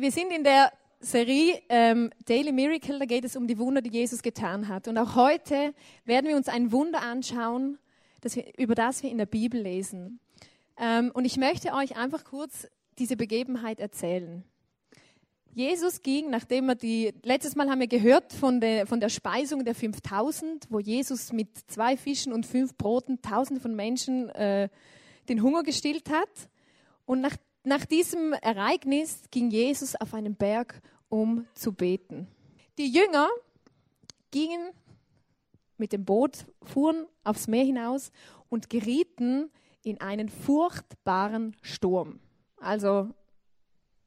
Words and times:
wir 0.00 0.12
sind 0.12 0.32
in 0.32 0.44
der 0.44 0.72
Serie 1.00 1.60
ähm, 1.68 2.10
Daily 2.24 2.52
Miracle, 2.52 2.98
da 2.98 3.04
geht 3.04 3.24
es 3.24 3.36
um 3.36 3.46
die 3.46 3.58
Wunder, 3.58 3.80
die 3.80 3.90
Jesus 3.90 4.22
getan 4.22 4.68
hat. 4.68 4.88
Und 4.88 4.98
auch 4.98 5.14
heute 5.14 5.74
werden 6.04 6.28
wir 6.28 6.36
uns 6.36 6.48
ein 6.48 6.72
Wunder 6.72 7.02
anschauen, 7.02 7.78
das 8.20 8.36
wir, 8.36 8.44
über 8.58 8.74
das 8.74 9.02
wir 9.02 9.10
in 9.10 9.18
der 9.18 9.26
Bibel 9.26 9.60
lesen. 9.60 10.20
Ähm, 10.76 11.10
und 11.14 11.24
ich 11.24 11.36
möchte 11.36 11.72
euch 11.72 11.96
einfach 11.96 12.24
kurz 12.24 12.68
diese 12.98 13.16
Begebenheit 13.16 13.80
erzählen. 13.80 14.44
Jesus 15.54 16.02
ging, 16.02 16.30
nachdem 16.30 16.68
er 16.68 16.74
die, 16.74 17.12
letztes 17.22 17.56
Mal 17.56 17.68
haben 17.68 17.80
wir 17.80 17.88
gehört 17.88 18.32
von 18.32 18.60
der, 18.60 18.86
von 18.86 19.00
der 19.00 19.08
Speisung 19.08 19.64
der 19.64 19.74
5000, 19.74 20.66
wo 20.70 20.78
Jesus 20.78 21.32
mit 21.32 21.48
zwei 21.68 21.96
Fischen 21.96 22.32
und 22.32 22.46
fünf 22.46 22.76
Broten 22.76 23.22
tausende 23.22 23.60
von 23.60 23.74
Menschen 23.74 24.28
äh, 24.30 24.68
den 25.28 25.42
Hunger 25.42 25.62
gestillt 25.64 26.10
hat. 26.10 26.48
Und 27.06 27.20
nach, 27.20 27.36
nach 27.64 27.84
diesem 27.84 28.32
Ereignis 28.32 29.22
ging 29.30 29.50
Jesus 29.50 29.96
auf 29.96 30.14
einen 30.14 30.34
Berg, 30.34 30.80
um 31.08 31.46
zu 31.54 31.72
beten. 31.72 32.28
Die 32.78 32.90
Jünger 32.90 33.28
gingen 34.30 34.70
mit 35.76 35.92
dem 35.92 36.04
Boot, 36.04 36.46
fuhren 36.62 37.06
aufs 37.24 37.48
Meer 37.48 37.64
hinaus 37.64 38.10
und 38.48 38.70
gerieten 38.70 39.50
in 39.82 40.00
einen 40.00 40.28
furchtbaren 40.28 41.56
Sturm. 41.62 42.20
Also 42.58 43.08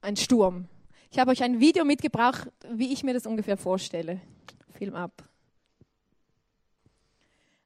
ein 0.02 0.15
Sturm. 0.15 0.68
Ich 1.12 1.20
habe 1.20 1.31
euch 1.31 1.43
ein 1.43 1.59
Video 1.59 1.85
mitgebracht, 1.85 2.49
wie 2.70 2.93
ich 2.93 3.04
mir 3.04 3.13
das 3.13 3.26
ungefähr 3.26 3.57
vorstelle. 3.57 4.21
Film 4.77 4.95
ab. 4.95 5.23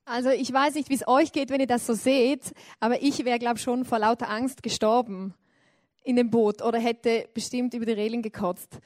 Also 0.05 0.29
ich 0.29 0.51
weiß 0.51 0.75
nicht, 0.75 0.89
wie 0.89 0.95
es 0.95 1.07
euch 1.07 1.31
geht, 1.31 1.49
wenn 1.49 1.61
ihr 1.61 1.67
das 1.67 1.87
so 1.87 1.93
seht, 1.93 2.53
aber 2.79 3.01
ich 3.01 3.25
wäre, 3.25 3.39
glaube 3.39 3.57
ich, 3.57 3.63
schon 3.63 3.85
vor 3.85 3.99
lauter 3.99 4.29
Angst 4.29 4.61
gestorben 4.61 5.33
in 6.05 6.15
dem 6.15 6.29
Boot 6.29 6.61
oder 6.61 6.79
hätte 6.79 7.27
bestimmt 7.33 7.73
über 7.73 7.85
die 7.85 7.93
Reling 7.93 8.21
gekotzt. 8.21 8.79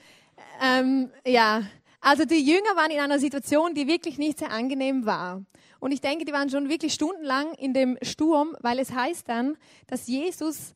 Ähm, 0.62 1.12
ja, 1.26 1.64
also 2.02 2.26
die 2.26 2.44
Jünger 2.44 2.76
waren 2.76 2.92
in 2.92 3.00
einer 3.00 3.20
Situation, 3.20 3.74
die 3.74 3.88
wirklich 3.88 4.18
nicht 4.18 4.40
sehr 4.40 4.52
angenehm 4.52 5.06
war. 5.06 5.44
Und 5.80 5.92
ich 5.92 6.02
denke, 6.02 6.26
die 6.26 6.32
waren 6.32 6.50
schon 6.50 6.70
wirklich 6.70 6.94
stundenlang 6.94 7.54
in 7.56 7.74
dem 7.74 7.98
Sturm, 8.02 8.56
weil 8.62 8.80
es 8.80 8.92
heißt 8.92 9.28
dann, 9.28 9.58
dass 9.88 10.08
Jesus 10.08 10.74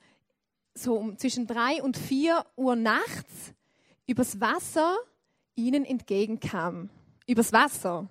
so 0.74 0.96
um 0.96 1.18
zwischen 1.18 1.48
drei 1.48 1.82
und 1.82 1.98
vier 1.98 2.46
Uhr 2.56 2.76
nachts 2.76 3.54
übers 4.06 4.40
Wasser 4.40 4.98
ihnen 5.56 5.86
entgegenkam. 5.86 6.90
Übers 7.28 7.54
Wasser. 7.54 8.10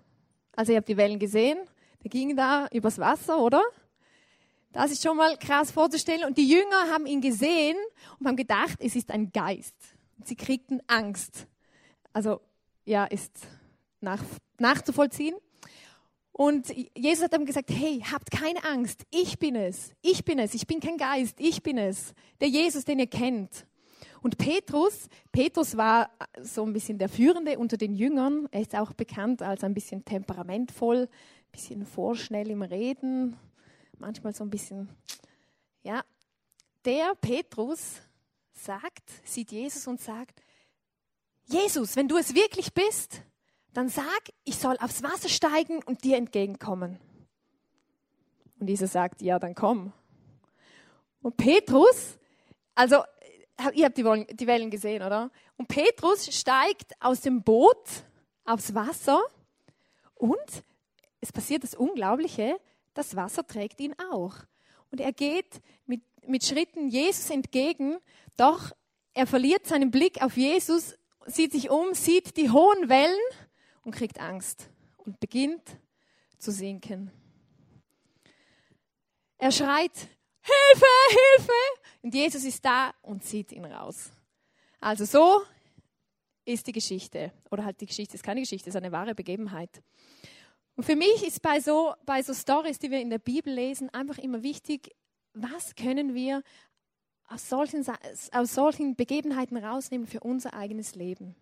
Also 0.55 0.73
ihr 0.73 0.79
habt 0.79 0.89
die 0.89 0.97
Wellen 0.97 1.19
gesehen, 1.19 1.59
der 2.03 2.11
ging 2.11 2.37
da 2.37 2.67
übers 2.73 2.98
Wasser, 2.98 3.39
oder? 3.39 3.62
Das 4.73 4.91
ist 4.91 5.03
schon 5.03 5.17
mal 5.17 5.37
krass 5.37 5.70
vorzustellen. 5.70 6.25
Und 6.25 6.39
die 6.39 6.48
Jünger 6.48 6.91
haben 6.91 7.06
ihn 7.06 7.20
gesehen 7.20 7.77
und 8.19 8.27
haben 8.27 8.37
gedacht, 8.37 8.79
es 8.81 8.97
ist 8.97 9.11
ein 9.11 9.31
Geist. 9.31 9.77
Sie 10.25 10.37
kriegten 10.37 10.81
Angst. 10.87 11.47
Also, 12.12 12.41
ja, 12.84 13.05
ist 13.05 13.33
nach, 14.01 14.23
nachzuvollziehen. 14.59 15.37
Und 16.33 16.75
Jesus 16.97 17.25
hat 17.25 17.34
dann 17.34 17.45
gesagt, 17.45 17.70
hey, 17.70 18.03
habt 18.11 18.31
keine 18.31 18.64
Angst, 18.64 19.05
ich 19.11 19.39
bin 19.39 19.55
es, 19.55 19.92
ich 20.01 20.25
bin 20.25 20.39
es, 20.39 20.55
ich 20.55 20.67
bin 20.67 20.81
kein 20.81 20.97
Geist, 20.97 21.39
ich 21.39 21.62
bin 21.62 21.77
es, 21.77 22.14
der 22.41 22.48
Jesus, 22.48 22.86
den 22.86 23.01
ihr 23.01 23.07
kennt. 23.07 23.67
Und 24.23 24.39
Petrus, 24.39 25.09
Petrus 25.31 25.77
war 25.77 26.11
so 26.41 26.64
ein 26.64 26.73
bisschen 26.73 26.98
der 26.98 27.11
Führende 27.11 27.59
unter 27.59 27.77
den 27.77 27.95
Jüngern, 27.95 28.48
er 28.51 28.62
ist 28.62 28.75
auch 28.75 28.95
bekannt 28.95 29.42
als 29.42 29.62
ein 29.62 29.75
bisschen 29.75 30.07
temperamentvoll, 30.07 31.03
ein 31.03 31.53
bisschen 31.53 31.84
vorschnell 31.84 32.51
im 32.51 32.62
Reden, 32.62 33.36
manchmal 34.03 34.34
so 34.34 34.45
ein 34.45 34.50
bisschen, 34.50 34.89
ja. 35.83 36.05
Der 36.84 37.14
Petrus 37.14 38.03
sagt, 38.53 39.08
sieht 39.25 39.53
Jesus 39.53 39.86
und 39.86 40.00
sagt, 40.00 40.42
Jesus, 41.45 41.97
wenn 41.97 42.08
du 42.08 42.17
es 42.17 42.34
wirklich 42.34 42.75
bist, 42.75 43.23
dann 43.73 43.89
sag, 43.89 44.20
ich 44.45 44.56
soll 44.56 44.77
aufs 44.80 45.03
Wasser 45.03 45.28
steigen 45.28 45.83
und 45.84 46.05
dir 46.05 46.17
entgegenkommen. 46.17 46.98
Und 48.58 48.68
Jesus 48.68 48.92
sagt, 48.92 49.23
ja, 49.23 49.39
dann 49.39 49.55
komm. 49.55 49.92
Und 51.23 51.36
Petrus, 51.36 52.18
also 52.74 53.02
ihr 53.74 53.86
habt 53.86 53.96
die 53.96 54.46
Wellen 54.46 54.70
gesehen, 54.70 55.02
oder? 55.02 55.30
Und 55.57 55.68
Petrus 55.68 56.27
steigt 56.35 56.92
aus 57.01 57.20
dem 57.20 57.42
Boot 57.42 58.05
aufs 58.45 58.74
Wasser 58.74 59.20
und 60.14 60.64
es 61.20 61.30
passiert 61.30 61.62
das 61.62 61.74
Unglaubliche, 61.77 62.58
das 62.95 63.17
Wasser 63.17 63.47
trägt 63.47 63.80
ihn 63.80 63.95
auch. 64.13 64.35
Und 64.91 65.01
er 65.01 65.13
geht 65.13 65.61
mit, 65.86 66.03
mit 66.27 66.45
Schritten 66.45 66.89
Jesus 66.89 67.30
entgegen, 67.30 67.98
doch 68.36 68.73
er 69.14 69.27
verliert 69.27 69.67
seinen 69.67 69.91
Blick 69.91 70.23
auf 70.23 70.36
Jesus, 70.36 70.98
sieht 71.27 71.53
sich 71.53 71.70
um, 71.70 71.95
sieht 71.95 72.36
die 72.36 72.51
hohen 72.51 72.89
Wellen 72.89 73.20
und 73.83 73.95
kriegt 73.95 74.20
Angst 74.20 74.69
und 74.97 75.20
beginnt 75.20 75.63
zu 76.39 76.51
sinken. 76.51 77.11
Er 79.39 79.51
schreit, 79.51 79.97
Hilfe, 80.42 80.86
Hilfe! 81.09 81.53
Und 82.03 82.14
Jesus 82.14 82.45
ist 82.45 82.64
da 82.64 82.92
und 83.03 83.24
zieht 83.24 83.53
ihn 83.53 83.64
raus. 83.64 84.11
Also 84.80 85.05
so 85.05 85.42
ist 86.45 86.67
die 86.67 86.73
Geschichte. 86.73 87.33
Oder 87.51 87.64
halt 87.64 87.80
die 87.80 87.86
Geschichte 87.86 88.14
ist 88.14 88.24
keine 88.24 88.41
Geschichte, 88.41 88.69
es 88.69 88.74
ist 88.74 88.80
eine 88.80 88.92
wahre 88.92 89.14
Begebenheit. 89.14 89.83
Und 90.77 90.85
für 90.85 90.97
mich 90.97 91.27
ist 91.27 91.43
bei 91.43 91.61
so, 91.61 91.95
bei 92.07 92.23
so 92.23 92.33
Stories, 92.35 92.79
die 92.79 92.91
wir 92.91 93.01
in 93.01 93.11
der 93.11 93.19
Bibel 93.19 93.53
lesen, 93.53 93.91
einfach 93.91 94.19
immer 94.19 94.43
wichtig, 94.43 94.95
was 95.35 95.75
können 95.75 96.15
wir 96.15 96.43
aus 97.29 97.49
solchen, 97.49 97.85
aus 98.33 98.55
solchen 98.55 98.97
Begebenheiten 98.97 99.57
rausnehmen 99.57 100.07
für 100.07 100.21
unser 100.21 100.55
eigenes 100.55 100.95
Leben. 100.95 101.35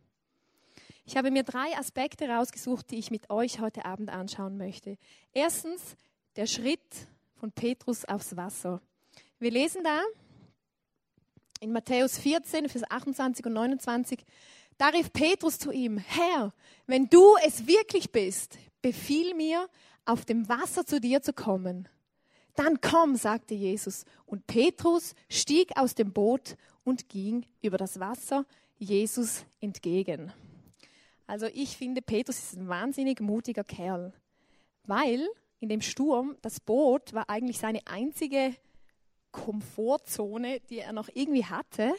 Ich 1.04 1.16
habe 1.16 1.30
mir 1.30 1.42
drei 1.42 1.76
Aspekte 1.76 2.28
rausgesucht, 2.28 2.90
die 2.90 2.98
ich 2.98 3.10
mit 3.10 3.30
euch 3.30 3.60
heute 3.60 3.84
Abend 3.84 4.10
anschauen 4.10 4.56
möchte. 4.56 4.96
Erstens 5.32 5.96
der 6.36 6.46
Schritt 6.46 7.08
von 7.34 7.50
Petrus 7.50 8.04
aufs 8.04 8.36
Wasser. 8.36 8.80
Wir 9.38 9.50
lesen 9.50 9.82
da 9.82 10.02
in 11.60 11.72
Matthäus 11.72 12.18
14, 12.18 12.68
Vers 12.68 12.84
28 12.88 13.44
und 13.46 13.54
29, 13.54 14.24
da 14.80 14.88
rief 14.88 15.12
Petrus 15.12 15.58
zu 15.58 15.72
ihm, 15.72 15.98
Herr, 15.98 16.54
wenn 16.86 17.06
du 17.10 17.36
es 17.44 17.66
wirklich 17.66 18.12
bist, 18.12 18.56
befiehl 18.80 19.34
mir, 19.34 19.68
auf 20.06 20.24
dem 20.24 20.48
Wasser 20.48 20.86
zu 20.86 21.02
dir 21.02 21.20
zu 21.20 21.34
kommen. 21.34 21.86
Dann 22.54 22.80
komm, 22.80 23.14
sagte 23.16 23.54
Jesus. 23.54 24.06
Und 24.24 24.46
Petrus 24.46 25.14
stieg 25.28 25.76
aus 25.76 25.94
dem 25.94 26.14
Boot 26.14 26.56
und 26.82 27.10
ging 27.10 27.44
über 27.60 27.76
das 27.76 28.00
Wasser 28.00 28.46
Jesus 28.78 29.44
entgegen. 29.60 30.32
Also 31.26 31.46
ich 31.52 31.76
finde, 31.76 32.00
Petrus 32.00 32.38
ist 32.38 32.56
ein 32.56 32.68
wahnsinnig 32.68 33.20
mutiger 33.20 33.64
Kerl, 33.64 34.14
weil 34.84 35.28
in 35.58 35.68
dem 35.68 35.82
Sturm 35.82 36.38
das 36.40 36.58
Boot 36.58 37.12
war 37.12 37.28
eigentlich 37.28 37.58
seine 37.58 37.86
einzige 37.86 38.56
Komfortzone, 39.30 40.60
die 40.70 40.78
er 40.78 40.94
noch 40.94 41.10
irgendwie 41.12 41.44
hatte. 41.44 41.92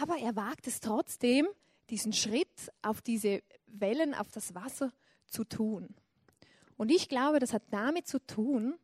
Aber 0.00 0.18
er 0.18 0.36
wagt 0.36 0.66
es 0.66 0.80
trotzdem, 0.80 1.46
diesen 1.90 2.12
Schritt 2.12 2.72
auf 2.80 3.02
diese 3.02 3.42
Wellen, 3.66 4.14
auf 4.14 4.30
das 4.30 4.54
Wasser 4.54 4.92
zu 5.26 5.44
tun. 5.44 5.94
Und 6.76 6.90
ich 6.90 7.08
glaube, 7.08 7.38
das 7.38 7.52
hat 7.52 7.62
damit 7.70 8.06
zu 8.06 8.18
tun, 8.18 8.78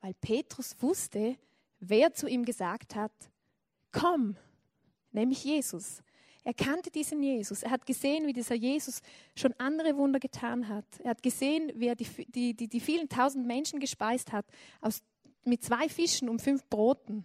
weil 0.00 0.14
Petrus 0.14 0.76
wusste, 0.80 1.36
wer 1.80 2.12
zu 2.14 2.26
ihm 2.26 2.44
gesagt 2.44 2.94
hat, 2.94 3.12
komm, 3.92 4.36
nämlich 5.12 5.44
Jesus. 5.44 6.02
Er 6.42 6.52
kannte 6.52 6.90
diesen 6.90 7.22
Jesus. 7.22 7.62
Er 7.62 7.70
hat 7.70 7.86
gesehen, 7.86 8.26
wie 8.26 8.34
dieser 8.34 8.54
Jesus 8.54 9.00
schon 9.34 9.54
andere 9.54 9.96
Wunder 9.96 10.20
getan 10.20 10.68
hat. 10.68 10.84
Er 11.02 11.10
hat 11.10 11.22
gesehen, 11.22 11.72
wie 11.74 11.86
er 11.86 11.94
die, 11.94 12.06
die, 12.28 12.54
die, 12.54 12.68
die 12.68 12.80
vielen 12.80 13.08
tausend 13.08 13.46
Menschen 13.46 13.80
gespeist 13.80 14.32
hat 14.32 14.44
aus, 14.82 15.02
mit 15.44 15.62
zwei 15.62 15.88
Fischen 15.88 16.28
und 16.28 16.42
fünf 16.42 16.64
Broten. 16.68 17.24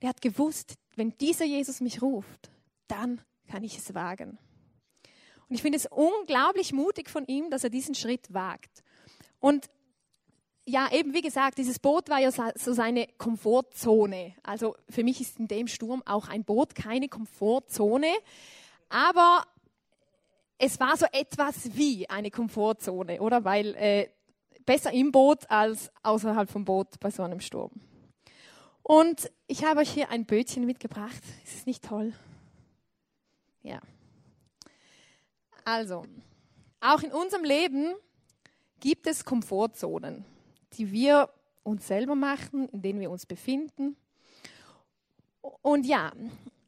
Er 0.00 0.10
hat 0.10 0.22
gewusst, 0.22 0.74
wenn 0.94 1.16
dieser 1.18 1.44
Jesus 1.44 1.80
mich 1.82 2.00
ruft, 2.00 2.50
dann 2.88 3.20
kann 3.48 3.64
ich 3.64 3.78
es 3.78 3.94
wagen. 3.94 4.38
Und 5.48 5.54
ich 5.54 5.62
finde 5.62 5.76
es 5.76 5.86
unglaublich 5.86 6.72
mutig 6.72 7.08
von 7.08 7.24
ihm, 7.26 7.50
dass 7.50 7.64
er 7.64 7.70
diesen 7.70 7.94
Schritt 7.94 8.32
wagt. 8.32 8.82
Und 9.38 9.68
ja, 10.64 10.90
eben 10.92 11.14
wie 11.14 11.22
gesagt, 11.22 11.58
dieses 11.58 11.78
Boot 11.78 12.08
war 12.08 12.18
ja 12.18 12.30
so 12.32 12.72
seine 12.72 13.06
Komfortzone. 13.18 14.34
Also 14.42 14.74
für 14.88 15.04
mich 15.04 15.20
ist 15.20 15.38
in 15.38 15.46
dem 15.46 15.68
Sturm 15.68 16.02
auch 16.04 16.28
ein 16.28 16.44
Boot 16.44 16.74
keine 16.74 17.08
Komfortzone, 17.08 18.12
aber 18.88 19.44
es 20.58 20.80
war 20.80 20.96
so 20.96 21.06
etwas 21.12 21.76
wie 21.76 22.08
eine 22.10 22.30
Komfortzone, 22.30 23.20
oder? 23.20 23.44
Weil 23.44 23.74
äh, 23.76 24.08
besser 24.64 24.92
im 24.92 25.12
Boot 25.12 25.48
als 25.48 25.92
außerhalb 26.02 26.50
vom 26.50 26.64
Boot 26.64 26.98
bei 26.98 27.10
so 27.10 27.22
einem 27.22 27.40
Sturm. 27.40 27.70
Und 28.82 29.30
ich 29.46 29.64
habe 29.64 29.80
euch 29.80 29.90
hier 29.90 30.10
ein 30.10 30.26
Bötchen 30.26 30.64
mitgebracht. 30.64 31.22
Ist 31.44 31.56
es 31.56 31.66
nicht 31.66 31.84
toll? 31.84 32.12
Ja. 33.66 33.80
Also, 35.64 36.04
auch 36.80 37.02
in 37.02 37.12
unserem 37.12 37.42
Leben 37.42 37.94
gibt 38.78 39.08
es 39.08 39.24
Komfortzonen, 39.24 40.24
die 40.74 40.92
wir 40.92 41.28
uns 41.64 41.88
selber 41.88 42.14
machen, 42.14 42.68
in 42.68 42.80
denen 42.80 43.00
wir 43.00 43.10
uns 43.10 43.26
befinden. 43.26 43.96
Und 45.62 45.84
ja, 45.84 46.12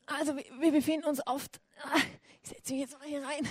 Also 0.07 0.35
wir, 0.37 0.73
befinden 0.73 1.07
uns 1.07 1.25
oft, 1.25 1.61
ah, 1.83 2.01
ich 2.43 2.49
setze 2.49 2.73
mich 2.73 2.83
jetzt 2.83 2.99
mal 2.99 3.07
hier 3.07 3.23
rein, 3.23 3.47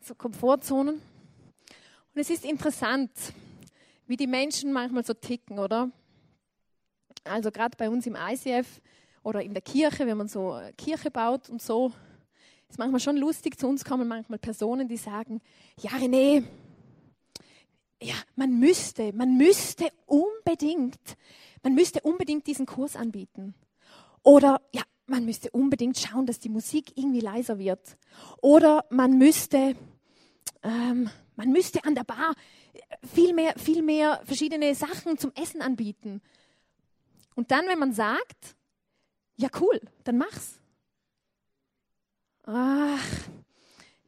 so 0.00 0.14
Komfortzonen. 0.14 0.96
Und 0.96 2.20
es 2.20 2.28
ist 2.28 2.44
interessant, 2.44 3.10
wie 4.06 4.16
die 4.16 4.26
Menschen 4.26 4.72
manchmal 4.72 5.04
so 5.04 5.14
ticken, 5.14 5.58
oder? 5.58 5.90
Also 7.24 7.50
gerade 7.50 7.76
bei 7.78 7.88
uns 7.88 8.06
im 8.06 8.16
ICF 8.16 8.82
oder 9.26 9.42
in 9.42 9.54
der 9.54 9.62
Kirche, 9.62 10.06
wenn 10.06 10.16
man 10.16 10.28
so 10.28 10.56
Kirche 10.78 11.10
baut 11.10 11.50
und 11.50 11.60
so, 11.60 11.92
ist 12.68 12.78
manchmal 12.78 13.00
schon 13.00 13.16
lustig, 13.16 13.58
zu 13.58 13.66
uns 13.66 13.84
kommen 13.84 14.06
manchmal 14.06 14.38
Personen, 14.38 14.86
die 14.86 14.96
sagen, 14.96 15.40
ja 15.80 15.90
René, 15.90 16.44
ja, 18.00 18.14
man 18.36 18.60
müsste, 18.60 19.12
man 19.12 19.36
müsste 19.36 19.88
unbedingt, 20.06 21.00
man 21.64 21.74
müsste 21.74 22.02
unbedingt 22.02 22.46
diesen 22.46 22.66
Kurs 22.66 22.94
anbieten. 22.94 23.56
Oder 24.22 24.60
ja, 24.72 24.82
man 25.06 25.24
müsste 25.24 25.50
unbedingt 25.50 25.98
schauen, 25.98 26.26
dass 26.26 26.38
die 26.38 26.48
Musik 26.48 26.96
irgendwie 26.96 27.20
leiser 27.20 27.58
wird. 27.58 27.96
Oder 28.42 28.84
man 28.90 29.18
müsste, 29.18 29.74
ähm, 30.62 31.10
man 31.34 31.50
müsste 31.50 31.84
an 31.84 31.96
der 31.96 32.04
Bar 32.04 32.36
viel 33.12 33.34
mehr, 33.34 33.54
viel 33.58 33.82
mehr 33.82 34.20
verschiedene 34.24 34.72
Sachen 34.76 35.18
zum 35.18 35.32
Essen 35.34 35.62
anbieten. 35.62 36.22
Und 37.34 37.50
dann, 37.50 37.66
wenn 37.66 37.80
man 37.80 37.92
sagt, 37.92 38.55
ja 39.36 39.48
cool, 39.60 39.80
dann 40.04 40.18
mach's. 40.18 40.58
Ach, 42.44 43.04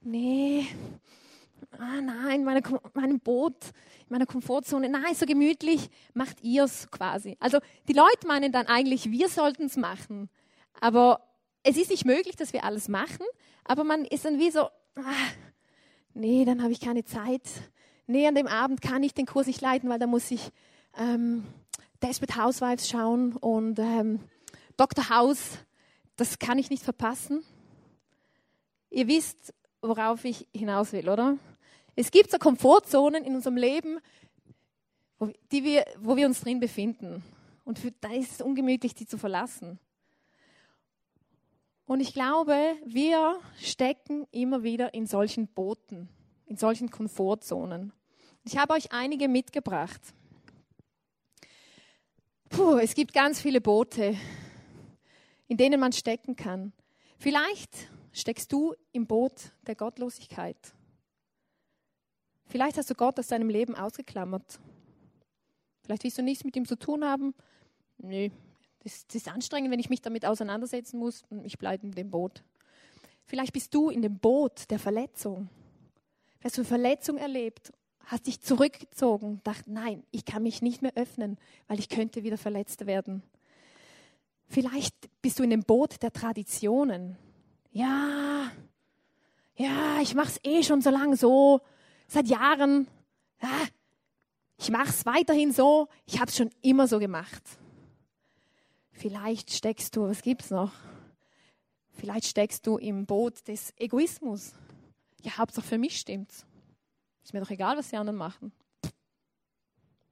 nee, 0.02 0.68
ah 1.72 2.00
nein, 2.00 2.44
meine, 2.44 2.62
meinem 2.94 3.20
Boot, 3.20 3.56
in 4.00 4.06
meiner 4.10 4.26
Komfortzone, 4.26 4.88
nein, 4.88 5.14
so 5.14 5.26
gemütlich, 5.26 5.90
macht 6.14 6.42
ihr's 6.42 6.90
quasi. 6.90 7.36
Also 7.40 7.58
die 7.88 7.92
Leute 7.92 8.26
meinen 8.26 8.52
dann 8.52 8.66
eigentlich, 8.66 9.10
wir 9.10 9.28
sollten 9.28 9.64
es 9.64 9.76
machen. 9.76 10.28
Aber 10.80 11.20
es 11.62 11.76
ist 11.76 11.90
nicht 11.90 12.04
möglich, 12.04 12.36
dass 12.36 12.52
wir 12.52 12.64
alles 12.64 12.88
machen, 12.88 13.26
aber 13.64 13.84
man 13.84 14.04
ist 14.04 14.24
dann 14.24 14.38
wie 14.38 14.50
so, 14.50 14.60
ah, 14.96 15.28
nee, 16.14 16.44
dann 16.44 16.62
habe 16.62 16.72
ich 16.72 16.80
keine 16.80 17.04
Zeit. 17.04 17.42
Nee, 18.06 18.26
an 18.26 18.34
dem 18.34 18.46
Abend 18.46 18.80
kann 18.80 19.02
ich 19.02 19.14
den 19.14 19.26
Kurs 19.26 19.46
nicht 19.46 19.60
leiten, 19.60 19.90
weil 19.90 19.98
da 19.98 20.06
muss 20.06 20.30
ich 20.30 20.50
ähm, 20.96 21.44
Desperate 22.02 22.42
Housewives 22.42 22.88
schauen 22.88 23.36
und 23.36 23.78
ähm, 23.78 24.20
Dr. 24.78 25.10
House, 25.10 25.58
das 26.16 26.38
kann 26.38 26.56
ich 26.56 26.70
nicht 26.70 26.84
verpassen. 26.84 27.42
Ihr 28.90 29.08
wisst, 29.08 29.52
worauf 29.82 30.24
ich 30.24 30.46
hinaus 30.54 30.92
will, 30.92 31.08
oder? 31.08 31.36
Es 31.96 32.12
gibt 32.12 32.30
so 32.30 32.38
Komfortzonen 32.38 33.24
in 33.24 33.34
unserem 33.34 33.56
Leben, 33.56 33.98
wo, 35.18 35.32
die 35.50 35.64
wir, 35.64 35.84
wo 35.98 36.16
wir 36.16 36.26
uns 36.26 36.40
drin 36.40 36.60
befinden. 36.60 37.24
Und 37.64 37.80
für, 37.80 37.90
da 38.00 38.12
ist 38.12 38.34
es 38.34 38.40
ungemütlich, 38.40 38.94
die 38.94 39.04
zu 39.04 39.18
verlassen. 39.18 39.80
Und 41.84 41.98
ich 41.98 42.14
glaube, 42.14 42.76
wir 42.86 43.40
stecken 43.60 44.28
immer 44.30 44.62
wieder 44.62 44.94
in 44.94 45.06
solchen 45.06 45.48
Booten, 45.48 46.08
in 46.46 46.56
solchen 46.56 46.88
Komfortzonen. 46.88 47.92
Ich 48.44 48.56
habe 48.56 48.74
euch 48.74 48.92
einige 48.92 49.26
mitgebracht. 49.26 50.00
Puh, 52.48 52.78
es 52.78 52.94
gibt 52.94 53.12
ganz 53.12 53.40
viele 53.40 53.60
Boote, 53.60 54.16
in 55.48 55.56
denen 55.56 55.80
man 55.80 55.92
stecken 55.92 56.36
kann. 56.36 56.72
Vielleicht 57.18 57.90
steckst 58.12 58.52
du 58.52 58.74
im 58.92 59.06
Boot 59.06 59.52
der 59.66 59.74
Gottlosigkeit. 59.74 60.56
Vielleicht 62.46 62.78
hast 62.78 62.88
du 62.88 62.94
Gott 62.94 63.18
aus 63.18 63.26
deinem 63.26 63.48
Leben 63.48 63.74
ausgeklammert. 63.74 64.60
Vielleicht 65.82 66.04
willst 66.04 66.18
du 66.18 66.22
nichts 66.22 66.44
mit 66.44 66.56
ihm 66.56 66.66
zu 66.66 66.76
tun 66.76 67.04
haben. 67.04 67.34
Nö, 67.98 68.28
das, 68.84 69.06
das 69.06 69.16
ist 69.16 69.28
anstrengend, 69.28 69.70
wenn 69.70 69.80
ich 69.80 69.90
mich 69.90 70.00
damit 70.00 70.24
auseinandersetzen 70.24 70.98
muss. 70.98 71.24
Ich 71.42 71.58
bleibe 71.58 71.86
in 71.86 71.92
dem 71.92 72.10
Boot. 72.10 72.42
Vielleicht 73.24 73.52
bist 73.52 73.74
du 73.74 73.90
in 73.90 74.02
dem 74.02 74.18
Boot 74.18 74.70
der 74.70 74.78
Verletzung. 74.78 75.48
Hast 76.42 76.56
du 76.56 76.64
Verletzung 76.64 77.18
erlebt, 77.18 77.72
hast 78.04 78.26
dich 78.26 78.40
zurückgezogen, 78.40 79.40
dachte, 79.44 79.70
nein, 79.72 80.04
ich 80.10 80.24
kann 80.24 80.42
mich 80.42 80.62
nicht 80.62 80.82
mehr 80.82 80.92
öffnen, 80.94 81.36
weil 81.66 81.78
ich 81.78 81.88
könnte 81.88 82.22
wieder 82.22 82.38
verletzt 82.38 82.86
werden. 82.86 83.22
Vielleicht 84.48 84.94
bist 85.22 85.38
du 85.38 85.42
in 85.42 85.50
dem 85.50 85.62
Boot 85.62 86.02
der 86.02 86.12
Traditionen. 86.12 87.16
Ja, 87.70 88.50
ja, 89.56 90.00
ich 90.00 90.14
mache 90.14 90.28
es 90.28 90.40
eh 90.44 90.62
schon 90.62 90.80
so 90.80 90.90
lange 90.90 91.16
so 91.16 91.60
seit 92.06 92.28
Jahren, 92.28 92.88
ja, 93.42 93.50
ich 94.56 94.70
mache 94.70 94.88
es 94.88 95.04
weiterhin 95.04 95.52
so, 95.52 95.88
ich 96.06 96.20
habe 96.20 96.30
es 96.30 96.36
schon 96.36 96.50
immer 96.62 96.88
so 96.88 96.98
gemacht. 96.98 97.42
Vielleicht 98.92 99.52
steckst 99.52 99.94
du, 99.94 100.08
was 100.08 100.22
gibt 100.22 100.42
es 100.42 100.50
noch? 100.50 100.72
Vielleicht 101.90 102.26
steckst 102.26 102.66
du 102.66 102.78
im 102.78 103.06
Boot 103.06 103.46
des 103.46 103.72
Egoismus. 103.76 104.54
Ja, 105.22 105.36
Hauptsache 105.38 105.66
für 105.66 105.78
mich 105.78 105.98
stimmt's. 105.98 106.46
Ist 107.22 107.34
mir 107.34 107.40
doch 107.40 107.50
egal, 107.50 107.76
was 107.76 107.90
die 107.90 107.96
anderen 107.96 108.18
machen. 108.18 108.52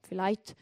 Vielleicht, 0.02 0.56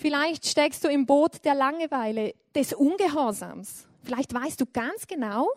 vielleicht 0.00 0.46
steckst 0.46 0.82
du 0.82 0.88
im 0.88 1.06
Boot 1.06 1.44
der 1.44 1.54
Langeweile, 1.54 2.34
des 2.54 2.72
Ungehorsams. 2.72 3.86
Vielleicht 4.02 4.34
weißt 4.34 4.60
du 4.60 4.66
ganz 4.66 5.06
genau, 5.06 5.48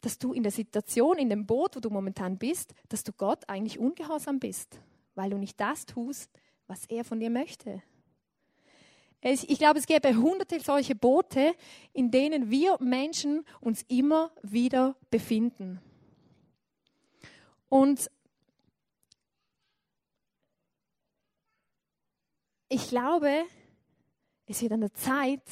dass 0.00 0.18
du 0.18 0.32
in 0.32 0.42
der 0.42 0.52
Situation, 0.52 1.16
in 1.16 1.30
dem 1.30 1.46
Boot, 1.46 1.76
wo 1.76 1.80
du 1.80 1.88
momentan 1.88 2.36
bist, 2.36 2.74
dass 2.88 3.04
du 3.04 3.12
Gott 3.12 3.48
eigentlich 3.48 3.78
ungehorsam 3.78 4.38
bist, 4.38 4.78
weil 5.14 5.30
du 5.30 5.38
nicht 5.38 5.58
das 5.58 5.86
tust, 5.86 6.30
was 6.66 6.84
er 6.86 7.04
von 7.04 7.20
dir 7.20 7.30
möchte. 7.30 7.82
Ich 9.22 9.58
glaube, 9.58 9.78
es 9.78 9.86
gäbe 9.86 10.14
hunderte 10.14 10.60
solche 10.60 10.94
Boote, 10.94 11.54
in 11.94 12.10
denen 12.10 12.50
wir 12.50 12.76
Menschen 12.80 13.46
uns 13.60 13.82
immer 13.88 14.30
wieder 14.42 14.96
befinden. 15.08 15.80
Und 17.70 18.10
ich 22.68 22.88
glaube, 22.88 23.44
es 24.46 24.62
wird 24.62 24.72
an 24.72 24.80
der 24.80 24.94
Zeit, 24.94 25.42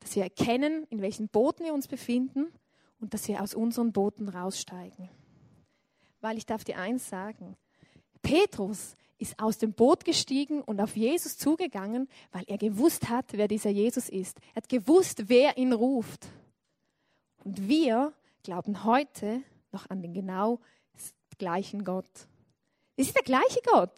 dass 0.00 0.14
wir 0.16 0.22
erkennen, 0.22 0.86
in 0.90 1.02
welchen 1.02 1.28
Booten 1.28 1.64
wir 1.64 1.74
uns 1.74 1.88
befinden 1.88 2.46
und 3.00 3.14
dass 3.14 3.28
wir 3.28 3.42
aus 3.42 3.54
unseren 3.54 3.92
Booten 3.92 4.28
raussteigen. 4.28 5.08
Weil 6.20 6.38
ich 6.38 6.46
darf 6.46 6.64
dir 6.64 6.78
eins 6.78 7.08
sagen, 7.08 7.56
Petrus 8.22 8.96
ist 9.18 9.38
aus 9.38 9.58
dem 9.58 9.72
Boot 9.72 10.04
gestiegen 10.04 10.62
und 10.62 10.80
auf 10.80 10.96
Jesus 10.96 11.36
zugegangen, 11.36 12.08
weil 12.30 12.44
er 12.46 12.58
gewusst 12.58 13.08
hat, 13.08 13.26
wer 13.32 13.48
dieser 13.48 13.70
Jesus 13.70 14.08
ist. 14.08 14.38
Er 14.50 14.56
hat 14.56 14.68
gewusst, 14.68 15.28
wer 15.28 15.58
ihn 15.58 15.72
ruft. 15.72 16.28
Und 17.44 17.68
wir 17.68 18.12
glauben 18.44 18.84
heute 18.84 19.42
noch 19.72 19.90
an 19.90 20.02
den 20.02 20.14
genau 20.14 20.60
gleichen 21.38 21.84
Gott. 21.84 22.28
Es 22.96 23.08
ist 23.08 23.16
der 23.16 23.22
gleiche 23.22 23.60
Gott. 23.64 23.92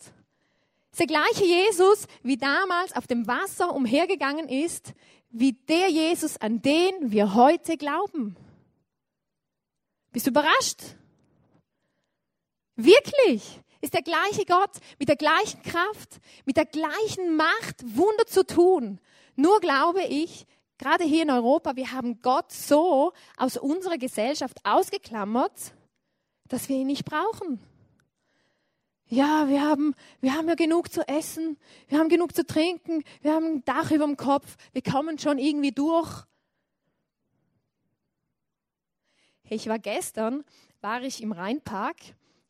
Ist 0.91 1.01
der 1.01 1.07
gleiche 1.07 1.45
Jesus, 1.45 2.07
wie 2.23 2.37
damals 2.37 2.95
auf 2.95 3.07
dem 3.07 3.27
Wasser 3.27 3.75
umhergegangen 3.75 4.49
ist, 4.49 4.93
wie 5.31 5.53
der 5.53 5.89
Jesus, 5.89 6.37
an 6.37 6.61
den 6.61 7.13
wir 7.13 7.35
heute 7.35 7.77
glauben. 7.77 8.37
Bist 10.13 10.27
du 10.27 10.31
überrascht? 10.31 10.97
Wirklich? 12.75 13.61
Ist 13.81 13.95
der 13.95 14.03
gleiche 14.03 14.45
Gott 14.45 14.73
mit 14.99 15.09
der 15.09 15.17
gleichen 15.17 15.63
Kraft, 15.63 16.21
mit 16.45 16.57
der 16.57 16.67
gleichen 16.67 17.37
Macht, 17.37 17.83
Wunder 17.97 18.27
zu 18.27 18.45
tun. 18.45 18.99
Nur 19.37 19.61
glaube 19.61 20.03
ich, 20.03 20.47
gerade 20.77 21.05
hier 21.05 21.23
in 21.23 21.31
Europa, 21.31 21.77
wir 21.77 21.93
haben 21.93 22.21
Gott 22.21 22.53
so 22.53 23.13
aus 23.37 23.57
unserer 23.57 23.97
Gesellschaft 23.97 24.59
ausgeklammert, 24.65 25.73
dass 26.49 26.69
wir 26.69 26.77
ihn 26.77 26.89
nicht 26.89 27.05
brauchen. 27.05 27.61
Ja, 29.13 29.49
wir 29.49 29.61
haben, 29.61 29.97
wir 30.21 30.35
haben 30.35 30.49
ja 30.49 30.55
genug 30.55 30.93
zu 30.93 31.07
essen, 31.09 31.59
wir 31.89 31.99
haben 31.99 32.09
genug 32.09 32.33
zu 32.33 32.47
trinken, 32.47 33.03
wir 33.23 33.35
haben 33.35 33.45
ein 33.45 33.65
Dach 33.65 33.91
über 33.91 34.07
dem 34.07 34.17
Kopf, 34.17 34.57
wir 34.71 34.83
kommen 34.83 35.19
schon 35.19 35.39
irgendwie 35.39 35.73
durch. 35.73 36.23
Ich 39.49 39.67
war 39.67 39.81
gestern, 39.81 40.45
war 40.81 41.03
ich 41.03 41.25
im 41.25 41.33
Rheinpark. 41.33 41.97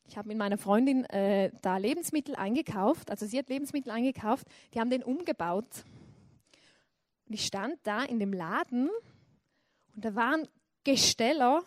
Ich 0.07 0.19
habe 0.19 0.29
mit 0.29 0.37
meiner 0.37 0.59
Freundin 0.59 1.07
äh, 1.07 1.50
da 1.62 1.79
Lebensmittel 1.79 2.35
eingekauft. 2.37 3.11
Also 3.11 3.25
sie 3.25 3.38
hat 3.38 3.49
Lebensmittel 3.49 3.90
eingekauft. 3.90 4.47
Die 4.75 4.81
haben 4.81 4.90
den 4.90 5.02
umgebaut. 5.02 5.85
Und 7.26 7.33
ich 7.33 7.47
stand 7.47 7.79
da 7.85 8.02
in 8.02 8.19
dem 8.19 8.35
Laden 8.35 8.90
und 9.95 10.05
da 10.05 10.14
waren 10.14 10.47
Gesteller 10.85 11.62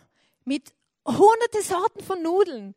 mit 0.45 0.71
hunderte 1.07 1.63
Sorten 1.63 2.03
von 2.03 2.21
Nudeln, 2.21 2.75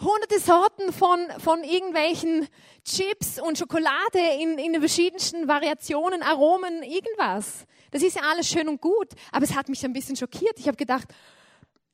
hunderte 0.00 0.40
Sorten 0.40 0.92
von, 0.92 1.18
von 1.38 1.62
irgendwelchen 1.62 2.48
Chips 2.84 3.40
und 3.40 3.58
Schokolade 3.58 4.18
in, 4.40 4.58
in 4.58 4.72
den 4.72 4.80
verschiedensten 4.80 5.46
Variationen, 5.46 6.22
Aromen, 6.22 6.82
irgendwas. 6.82 7.66
Das 7.90 8.02
ist 8.02 8.16
ja 8.16 8.22
alles 8.30 8.48
schön 8.48 8.68
und 8.68 8.80
gut, 8.80 9.08
aber 9.32 9.44
es 9.44 9.54
hat 9.54 9.68
mich 9.68 9.84
ein 9.84 9.92
bisschen 9.92 10.16
schockiert. 10.16 10.58
Ich 10.58 10.66
habe 10.68 10.76
gedacht, 10.76 11.08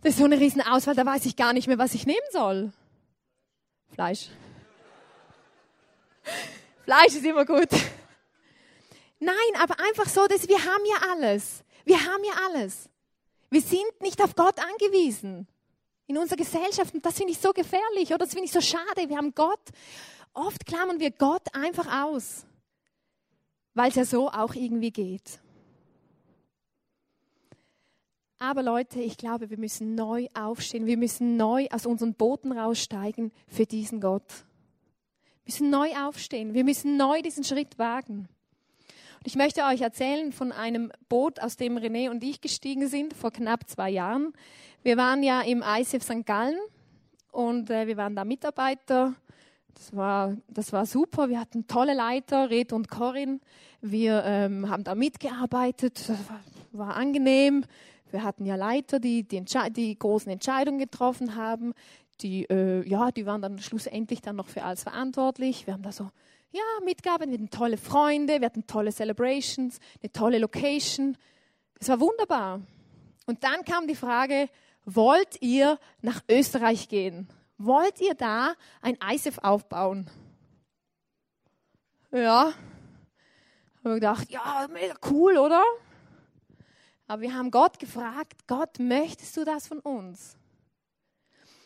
das 0.02 0.12
ist 0.12 0.18
so 0.18 0.24
eine 0.24 0.38
riesen 0.38 0.62
Auswahl, 0.62 0.94
da 0.94 1.04
weiß 1.04 1.26
ich 1.26 1.36
gar 1.36 1.52
nicht 1.52 1.66
mehr, 1.66 1.78
was 1.78 1.94
ich 1.94 2.06
nehmen 2.06 2.18
soll. 2.30 2.72
Fleisch. 3.92 4.28
Fleisch 6.84 7.14
ist 7.14 7.24
immer 7.24 7.44
gut. 7.44 7.70
Nein, 9.18 9.34
aber 9.60 9.76
einfach 9.80 10.08
so, 10.08 10.26
dass 10.26 10.48
wir 10.48 10.58
haben 10.58 10.84
ja 10.84 11.08
alles. 11.10 11.64
Wir 11.84 11.98
haben 11.98 12.22
ja 12.24 12.32
alles. 12.46 12.88
Wir 13.50 13.62
sind 13.62 14.00
nicht 14.00 14.22
auf 14.22 14.34
Gott 14.34 14.58
angewiesen. 14.60 15.48
In 16.06 16.18
unserer 16.18 16.36
Gesellschaft, 16.36 16.94
und 16.94 17.04
das 17.04 17.16
finde 17.16 17.32
ich 17.32 17.38
so 17.38 17.52
gefährlich 17.52 18.08
oder 18.08 18.18
das 18.18 18.30
finde 18.30 18.46
ich 18.46 18.52
so 18.52 18.60
schade. 18.60 19.08
Wir 19.08 19.16
haben 19.16 19.34
Gott, 19.34 19.60
oft 20.34 20.64
klammern 20.66 21.00
wir 21.00 21.10
Gott 21.10 21.54
einfach 21.54 22.04
aus, 22.04 22.46
weil 23.74 23.88
es 23.88 23.96
ja 23.96 24.04
so 24.04 24.28
auch 24.30 24.54
irgendwie 24.54 24.92
geht. 24.92 25.40
Aber 28.38 28.62
Leute, 28.62 29.00
ich 29.00 29.16
glaube, 29.16 29.48
wir 29.48 29.58
müssen 29.58 29.94
neu 29.94 30.28
aufstehen. 30.34 30.86
Wir 30.86 30.98
müssen 30.98 31.36
neu 31.36 31.68
aus 31.70 31.86
unseren 31.86 32.14
Booten 32.14 32.52
raussteigen 32.52 33.32
für 33.48 33.64
diesen 33.64 34.00
Gott. 34.00 34.44
Wir 35.44 35.52
müssen 35.52 35.70
neu 35.70 35.90
aufstehen. 35.96 36.52
Wir 36.52 36.64
müssen 36.64 36.98
neu 36.98 37.22
diesen 37.22 37.44
Schritt 37.44 37.78
wagen. 37.78 38.28
Und 39.18 39.26
ich 39.26 39.36
möchte 39.36 39.64
euch 39.64 39.80
erzählen 39.80 40.32
von 40.32 40.52
einem 40.52 40.92
Boot, 41.08 41.40
aus 41.40 41.56
dem 41.56 41.78
René 41.78 42.10
und 42.10 42.22
ich 42.22 42.42
gestiegen 42.42 42.88
sind 42.88 43.14
vor 43.14 43.30
knapp 43.30 43.68
zwei 43.68 43.88
Jahren. 43.88 44.34
Wir 44.86 44.96
waren 44.96 45.24
ja 45.24 45.40
im 45.40 45.64
ICF 45.66 46.04
St. 46.04 46.24
Gallen 46.24 46.60
und 47.32 47.70
äh, 47.70 47.88
wir 47.88 47.96
waren 47.96 48.14
da 48.14 48.24
Mitarbeiter. 48.24 49.16
Das 49.74 49.96
war, 49.96 50.36
das 50.46 50.72
war 50.72 50.86
super. 50.86 51.28
Wir 51.28 51.40
hatten 51.40 51.66
tolle 51.66 51.92
Leiter, 51.92 52.50
Red 52.50 52.72
und 52.72 52.88
Corinne. 52.88 53.40
Wir 53.80 54.22
ähm, 54.24 54.70
haben 54.70 54.84
da 54.84 54.94
mitgearbeitet. 54.94 56.08
Das 56.08 56.28
war, 56.28 56.40
war 56.70 56.96
angenehm. 56.96 57.64
Wir 58.12 58.22
hatten 58.22 58.46
ja 58.46 58.54
Leiter, 58.54 59.00
die 59.00 59.24
die, 59.24 59.44
die 59.70 59.98
großen 59.98 60.30
Entscheidungen 60.30 60.78
getroffen 60.78 61.34
haben. 61.34 61.72
Die, 62.20 62.44
äh, 62.44 62.88
ja, 62.88 63.10
die 63.10 63.26
waren 63.26 63.42
dann 63.42 63.58
schlussendlich 63.58 64.22
dann 64.22 64.36
noch 64.36 64.46
für 64.46 64.62
alles 64.62 64.84
verantwortlich. 64.84 65.66
Wir 65.66 65.74
haben 65.74 65.82
da 65.82 65.90
so 65.90 66.10
ja, 66.52 66.62
mitgearbeitet, 66.84 67.32
wir 67.32 67.38
hatten 67.38 67.50
tolle 67.50 67.76
Freunde, 67.76 68.38
wir 68.40 68.46
hatten 68.46 68.68
tolle 68.68 68.92
Celebrations, 68.92 69.80
eine 70.00 70.12
tolle 70.12 70.38
Location. 70.38 71.18
Es 71.80 71.88
war 71.88 71.98
wunderbar. 71.98 72.60
Und 73.26 73.42
dann 73.42 73.64
kam 73.64 73.88
die 73.88 73.96
Frage, 73.96 74.48
wollt 74.86 75.42
ihr 75.42 75.78
nach 76.00 76.22
Österreich 76.30 76.88
gehen? 76.88 77.28
Wollt 77.58 78.00
ihr 78.00 78.14
da 78.14 78.54
ein 78.80 78.96
ISF 79.12 79.38
aufbauen? 79.42 80.08
Ja, 82.12 82.54
haben 82.54 82.54
wir 83.82 83.94
gedacht, 83.94 84.30
ja, 84.30 84.66
mega 84.72 84.94
cool, 85.10 85.36
oder? 85.36 85.62
Aber 87.08 87.22
wir 87.22 87.34
haben 87.34 87.50
Gott 87.50 87.78
gefragt, 87.78 88.46
Gott, 88.46 88.78
möchtest 88.78 89.36
du 89.36 89.44
das 89.44 89.66
von 89.66 89.80
uns? 89.80 90.36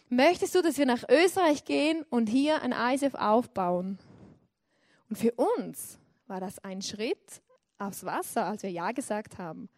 Möchtest 0.08 0.54
du, 0.54 0.62
dass 0.62 0.76
wir 0.76 0.86
nach 0.86 1.04
Österreich 1.08 1.64
gehen 1.64 2.04
und 2.10 2.28
hier 2.28 2.62
ein 2.62 2.72
ISF 2.72 3.14
aufbauen? 3.14 3.98
Und 5.08 5.16
für 5.16 5.32
uns 5.32 5.98
war 6.26 6.40
das 6.40 6.58
ein 6.64 6.82
Schritt 6.82 7.42
aufs 7.78 8.04
Wasser, 8.04 8.46
als 8.46 8.62
wir 8.62 8.70
Ja 8.70 8.92
gesagt 8.92 9.38
haben, 9.38 9.68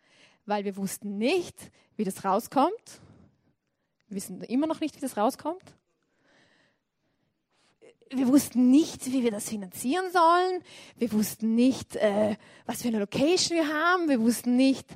weil 0.46 0.64
wir 0.64 0.76
wussten 0.76 1.18
nicht, 1.18 1.70
wie 1.96 2.04
das 2.04 2.25
rauskommt. 2.25 3.00
Wir 4.12 4.16
wissen 4.16 4.42
immer 4.42 4.66
noch 4.66 4.81
nicht, 4.81 4.95
wie 4.95 5.00
das 5.00 5.16
rauskommt. 5.16 5.62
Wir 8.11 8.28
wussten 8.28 8.71
nicht, 8.71 9.11
wie 9.11 9.23
wir 9.23 9.31
das 9.31 9.49
finanzieren 9.49 10.04
sollen. 10.12 10.62
Wir 10.99 11.11
wussten 11.12 11.54
nicht, 11.54 11.97
äh, 11.97 12.37
was 12.66 12.83
für 12.83 12.88
eine 12.88 12.99
Location 12.99 13.57
wir 13.57 13.69
haben. 13.69 14.11
Wir 14.11 14.21
wussten 14.21 14.54
nicht, 14.54 14.87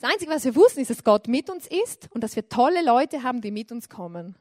das 0.00 0.10
Einzige, 0.10 0.32
was 0.32 0.44
wir 0.44 0.56
wussten, 0.56 0.80
ist, 0.80 0.90
dass 0.90 1.04
Gott 1.04 1.28
mit 1.28 1.50
uns 1.50 1.68
ist 1.68 2.08
und 2.10 2.24
dass 2.24 2.34
wir 2.34 2.48
tolle 2.48 2.84
Leute 2.84 3.22
haben, 3.22 3.42
die 3.42 3.52
mit 3.52 3.70
uns 3.70 3.88
kommen. 3.88 4.34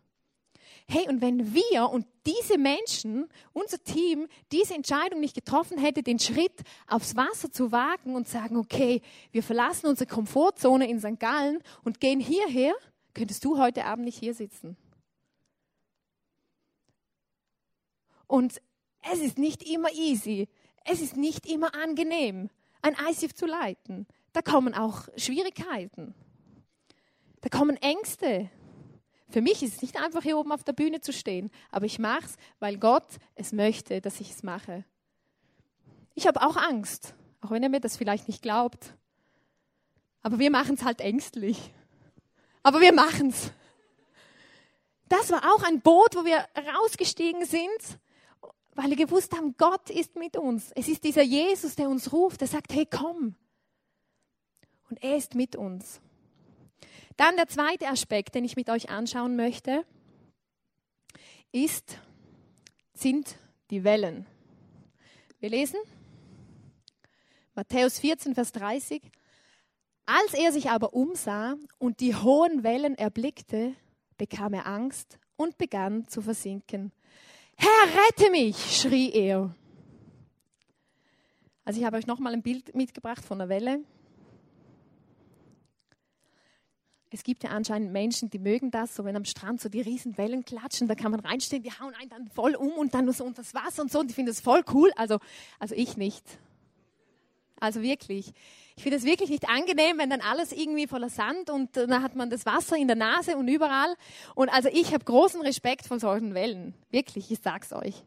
Hey, 0.87 1.07
und 1.07 1.21
wenn 1.21 1.53
wir 1.53 1.91
und 1.91 2.07
diese 2.25 2.57
Menschen, 2.57 3.29
unser 3.53 3.83
Team, 3.83 4.27
diese 4.51 4.73
Entscheidung 4.73 5.19
nicht 5.19 5.35
getroffen 5.35 5.77
hätte, 5.77 6.01
den 6.01 6.17
Schritt 6.17 6.63
aufs 6.87 7.15
Wasser 7.15 7.51
zu 7.51 7.71
wagen 7.71 8.15
und 8.15 8.27
sagen, 8.27 8.57
okay, 8.57 9.03
wir 9.31 9.43
verlassen 9.43 9.85
unsere 9.85 10.09
Komfortzone 10.09 10.89
in 10.89 10.99
St. 10.99 11.19
Gallen 11.19 11.61
und 11.83 11.99
gehen 11.99 12.19
hierher, 12.19 12.73
könntest 13.17 13.43
du 13.43 13.57
heute 13.57 13.85
Abend 13.85 14.05
nicht 14.05 14.17
hier 14.17 14.33
sitzen. 14.33 14.77
Und 18.27 18.61
es 19.11 19.19
ist 19.19 19.37
nicht 19.37 19.63
immer 19.63 19.91
easy. 19.91 20.47
Es 20.85 21.01
ist 21.01 21.17
nicht 21.17 21.45
immer 21.45 21.75
angenehm, 21.75 22.49
ein 22.81 22.95
ICF 23.09 23.33
zu 23.33 23.45
leiten 23.45 24.07
da 24.37 24.43
kommen 24.43 24.75
auch 24.75 25.07
Schwierigkeiten. 25.15 26.13
Da 27.41 27.49
kommen 27.49 27.75
Ängste. 27.77 28.51
Für 29.29 29.41
mich 29.41 29.63
ist 29.63 29.77
es 29.77 29.81
nicht 29.81 29.99
einfach, 29.99 30.21
hier 30.21 30.37
oben 30.37 30.51
auf 30.51 30.63
der 30.63 30.73
Bühne 30.73 31.01
zu 31.01 31.11
stehen, 31.11 31.49
aber 31.71 31.87
ich 31.87 31.97
mache 31.97 32.25
es, 32.25 32.37
weil 32.59 32.77
Gott 32.77 33.17
es 33.33 33.51
möchte, 33.51 33.99
dass 33.99 34.21
ich 34.21 34.29
es 34.29 34.43
mache. 34.43 34.85
Ich 36.13 36.27
habe 36.27 36.43
auch 36.43 36.55
Angst, 36.55 37.15
auch 37.41 37.49
wenn 37.49 37.63
er 37.63 37.69
mir 37.69 37.79
das 37.79 37.97
vielleicht 37.97 38.27
nicht 38.27 38.43
glaubt. 38.43 38.95
Aber 40.21 40.37
wir 40.37 40.51
machen 40.51 40.75
es 40.75 40.85
halt 40.85 41.01
ängstlich. 41.01 41.73
Aber 42.67 42.81
wir 42.81 42.91
machen 42.91 43.29
es. 43.29 43.49
Das 45.07 45.31
war 45.31 45.53
auch 45.53 45.63
ein 45.63 45.79
Boot, 45.79 46.17
wo 46.17 46.25
wir 46.25 46.45
rausgestiegen 46.75 47.45
sind, 47.45 47.69
weil 48.75 48.89
wir 48.89 48.97
gewusst 48.97 49.33
haben, 49.37 49.55
Gott 49.57 49.89
ist 49.89 50.17
mit 50.17 50.35
uns. 50.35 50.73
Es 50.75 50.89
ist 50.89 51.05
dieser 51.05 51.21
Jesus, 51.21 51.77
der 51.77 51.87
uns 51.87 52.11
ruft, 52.11 52.41
der 52.41 52.49
sagt, 52.49 52.73
hey, 52.73 52.85
komm, 52.85 53.35
und 54.89 55.01
er 55.01 55.15
ist 55.15 55.33
mit 55.33 55.55
uns. 55.55 56.01
Dann 57.15 57.37
der 57.37 57.47
zweite 57.47 57.87
Aspekt, 57.87 58.35
den 58.35 58.43
ich 58.43 58.57
mit 58.57 58.69
euch 58.69 58.89
anschauen 58.89 59.37
möchte, 59.37 59.85
ist, 61.53 61.97
sind 62.93 63.37
die 63.69 63.85
Wellen. 63.85 64.25
Wir 65.39 65.51
lesen 65.51 65.79
Matthäus 67.55 67.99
14, 67.99 68.35
Vers 68.35 68.51
30. 68.51 69.09
Als 70.09 70.33
er 70.33 70.53
sich 70.53 70.69
aber 70.69 70.93
umsah 70.93 71.57
und 71.79 71.99
die 71.99 72.15
hohen 72.15 72.63
Wellen 72.63 72.97
erblickte, 72.97 73.73
bekam 74.17 74.53
er 74.53 74.65
Angst 74.65 75.19
und 75.35 75.57
begann 75.57 76.07
zu 76.07 76.21
versinken. 76.21 76.93
Herr, 77.57 77.69
rette 77.93 78.31
mich, 78.31 78.55
schrie 78.79 79.11
er. 79.11 79.53
Also 81.65 81.81
ich 81.81 81.85
habe 81.85 81.97
euch 81.97 82.07
nochmal 82.07 82.31
ein 82.31 82.41
Bild 82.41 82.73
mitgebracht 82.73 83.25
von 83.25 83.39
der 83.39 83.49
Welle. 83.49 83.81
Es 87.09 87.23
gibt 87.23 87.43
ja 87.43 87.49
anscheinend 87.49 87.91
Menschen, 87.91 88.29
die 88.29 88.39
mögen 88.39 88.71
das, 88.71 88.95
so 88.95 89.03
wenn 89.03 89.17
am 89.17 89.25
Strand 89.25 89.59
so 89.59 89.67
die 89.67 89.81
riesen 89.81 90.17
Wellen 90.17 90.45
klatschen, 90.45 90.87
da 90.87 90.95
kann 90.95 91.11
man 91.11 91.19
reinstehen, 91.19 91.63
die 91.63 91.71
hauen 91.71 91.93
einen 91.95 92.09
dann 92.09 92.29
voll 92.29 92.55
um 92.55 92.71
und 92.71 92.93
dann 92.93 93.03
nur 93.03 93.13
so 93.13 93.25
unter 93.25 93.41
das 93.41 93.53
Wasser 93.53 93.81
und 93.81 93.91
so 93.91 93.99
und 93.99 94.09
die 94.09 94.13
finden 94.13 94.31
das 94.31 94.39
voll 94.39 94.63
cool. 94.73 94.89
Also, 94.95 95.19
also 95.59 95.75
ich 95.75 95.97
nicht. 95.97 96.23
Also 97.59 97.81
wirklich. 97.81 98.33
Ich 98.77 98.83
finde 98.83 98.97
es 98.97 99.03
wirklich 99.03 99.29
nicht 99.29 99.49
angenehm, 99.49 99.97
wenn 99.97 100.09
dann 100.09 100.21
alles 100.21 100.53
irgendwie 100.53 100.87
voller 100.87 101.09
Sand 101.09 101.49
und 101.49 101.75
dann 101.75 102.01
hat 102.01 102.15
man 102.15 102.29
das 102.29 102.45
Wasser 102.45 102.77
in 102.77 102.87
der 102.87 102.95
Nase 102.95 103.35
und 103.35 103.47
überall. 103.47 103.95
Und 104.35 104.49
also 104.49 104.69
ich 104.71 104.93
habe 104.93 105.03
großen 105.03 105.41
Respekt 105.41 105.85
vor 105.87 105.99
solchen 105.99 106.33
Wellen. 106.33 106.73
Wirklich, 106.91 107.29
ich 107.29 107.39
sag's 107.41 107.73
euch. 107.73 108.05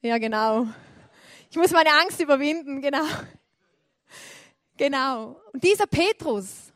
Ja, 0.00 0.18
genau. 0.18 0.66
Ich 1.50 1.56
muss 1.56 1.70
meine 1.70 1.90
Angst 2.00 2.20
überwinden, 2.20 2.82
genau. 2.82 3.04
Genau. 4.78 5.40
Und 5.54 5.64
dieser 5.64 5.86
Petrus, 5.86 6.66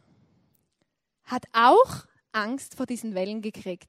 hat 1.30 1.44
auch 1.52 2.06
Angst 2.32 2.74
vor 2.74 2.86
diesen 2.86 3.14
Wellen 3.14 3.40
gekriegt. 3.40 3.88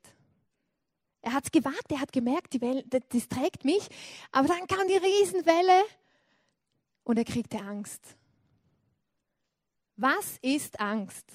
Er 1.22 1.34
hat 1.34 1.46
es 1.46 1.52
gewagt, 1.52 1.92
er 1.92 2.00
hat 2.00 2.12
gemerkt, 2.12 2.54
die 2.54 2.62
Welle, 2.62 2.84
das, 2.88 3.02
das 3.10 3.28
trägt 3.28 3.66
mich, 3.66 3.88
aber 4.32 4.48
dann 4.48 4.68
kam 4.68 4.88
die 4.88 4.98
Riesenwelle 4.98 5.84
und 7.04 7.18
er 7.18 7.26
kriegte 7.26 7.60
Angst. 7.60 8.16
Was 9.96 10.38
ist 10.42 10.80
Angst? 10.80 11.26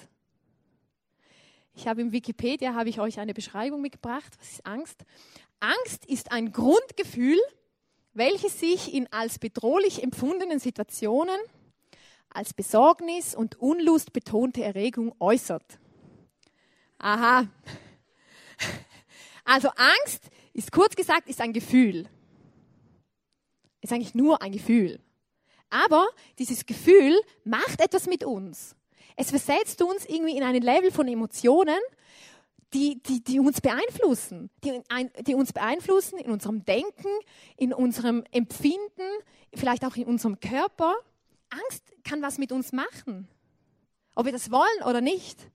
Ich 1.73 1.87
habe 1.87 2.01
im 2.01 2.11
Wikipedia 2.11 2.73
habe 2.73 2.89
ich 2.89 2.99
euch 2.99 3.19
eine 3.19 3.33
Beschreibung 3.33 3.81
mitgebracht. 3.81 4.33
Was 4.39 4.51
ist 4.51 4.65
Angst? 4.65 5.05
Angst 5.59 6.05
ist 6.05 6.31
ein 6.31 6.51
Grundgefühl, 6.51 7.39
welches 8.13 8.59
sich 8.59 8.93
in 8.93 9.11
als 9.11 9.37
bedrohlich 9.37 10.01
empfundenen 10.03 10.59
Situationen 10.59 11.39
als 12.29 12.53
Besorgnis 12.53 13.35
und 13.35 13.59
Unlust 13.59 14.13
betonte 14.13 14.63
Erregung 14.63 15.13
äußert. 15.19 15.79
Aha. 16.99 17.47
Also 19.49 19.69
Angst 19.69 20.29
ist 20.51 20.73
kurz 20.73 20.93
gesagt, 20.93 21.29
ist 21.29 21.39
ein 21.39 21.53
Gefühl. 21.53 22.09
Ist 23.79 23.93
eigentlich 23.93 24.13
nur 24.13 24.41
ein 24.41 24.51
Gefühl. 24.51 24.99
Aber 25.69 26.07
dieses 26.39 26.65
Gefühl 26.65 27.19
macht 27.43 27.81
etwas 27.81 28.07
mit 28.07 28.23
uns. 28.23 28.75
Es 29.15 29.29
versetzt 29.29 29.81
uns 29.81 30.05
irgendwie 30.05 30.37
in 30.37 30.43
einen 30.43 30.61
Level 30.61 30.91
von 30.91 31.07
Emotionen, 31.07 31.79
die, 32.73 33.01
die, 33.01 33.23
die 33.23 33.39
uns 33.39 33.61
beeinflussen. 33.61 34.49
Die, 34.63 34.81
die 35.21 35.35
uns 35.35 35.53
beeinflussen 35.53 36.19
in 36.19 36.31
unserem 36.31 36.65
Denken, 36.65 37.09
in 37.55 37.73
unserem 37.73 38.23
Empfinden, 38.31 39.09
vielleicht 39.53 39.85
auch 39.85 39.95
in 39.95 40.05
unserem 40.05 40.39
Körper. 40.39 40.95
Angst 41.49 41.83
kann 42.03 42.21
was 42.21 42.37
mit 42.37 42.51
uns 42.51 42.71
machen. 42.73 43.27
Ob 44.15 44.25
wir 44.25 44.33
das 44.33 44.51
wollen 44.51 44.83
oder 44.85 45.01
nicht. 45.01 45.49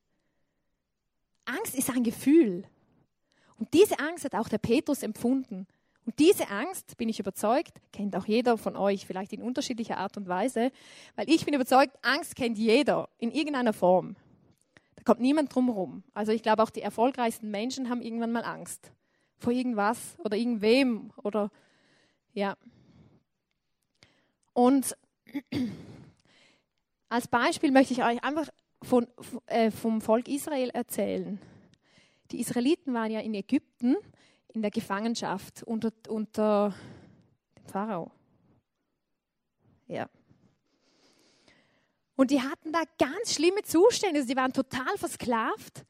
Angst 1.45 1.75
ist 1.75 1.91
ein 1.91 2.05
Gefühl. 2.05 2.65
Und 3.57 3.73
diese 3.75 3.99
Angst 3.99 4.25
hat 4.25 4.35
auch 4.35 4.49
der 4.49 4.59
Petrus 4.59 5.03
empfunden. 5.03 5.67
Und 6.05 6.19
diese 6.19 6.49
Angst, 6.49 6.97
bin 6.97 7.09
ich 7.09 7.21
überzeugt, 7.21 7.81
kennt 7.93 8.17
auch 8.17 8.27
jeder 8.27 8.59
von 8.59 8.77
euch, 8.77 9.07
vielleicht 9.07 9.33
in 9.33 9.43
unterschiedlicher 9.43 9.99
Art 9.99 10.17
und 10.17 10.29
Weise, 10.29 10.73
weil 11.15 11.31
ich 11.31 11.45
bin 11.45 11.55
überzeugt, 11.55 11.97
Angst 12.03 12.35
kennt 12.35 12.59
jeder 12.59 13.09
in 13.19 13.31
irgendeiner 13.31 13.73
Form. 13.73 14.17
Da 14.97 15.05
kommt 15.05 15.21
niemand 15.21 15.55
drum 15.55 15.67
herum. 15.67 16.03
Also 16.13 16.33
ich 16.33 16.43
glaube, 16.43 16.63
auch 16.63 16.71
die 16.71 16.83
erfolgreichsten 16.83 17.51
Menschen 17.51 17.89
haben 17.89 18.03
irgendwann 18.03 18.33
mal 18.33 18.45
Angst 18.45 18.93
vor 19.39 19.53
irgendwas 19.53 20.17
oder 20.19 20.37
irgendwem 20.37 21.13
oder 21.23 21.51
ja. 22.33 22.57
Und 24.53 24.97
als 27.09 27.29
Beispiel 27.29 27.71
möchte 27.71 27.93
ich 27.93 28.03
euch 28.03 28.23
einfach 28.25 28.49
von, 28.83 29.07
äh, 29.47 29.71
vom 29.71 30.01
Volk 30.01 30.29
Israel 30.29 30.71
erzählen. 30.71 31.41
Die 32.31 32.41
Israeliten 32.41 32.95
waren 32.95 33.11
ja 33.11 33.21
in 33.21 33.35
Ägypten 33.35 33.97
in 34.55 34.63
der 34.63 34.71
Gefangenschaft 34.71 35.63
unter, 35.63 35.93
unter 36.09 36.75
dem 37.57 37.67
Pharao. 37.67 38.11
Ja. 39.87 40.09
Und 42.17 42.31
die 42.31 42.41
hatten 42.41 42.73
da 42.73 42.83
ganz 42.99 43.35
schlimme 43.35 43.63
Zustände. 43.63 44.21
Also 44.21 44.29
die 44.29 44.37
waren 44.37 44.53
total 44.53 44.97
versklavt. 44.97 45.85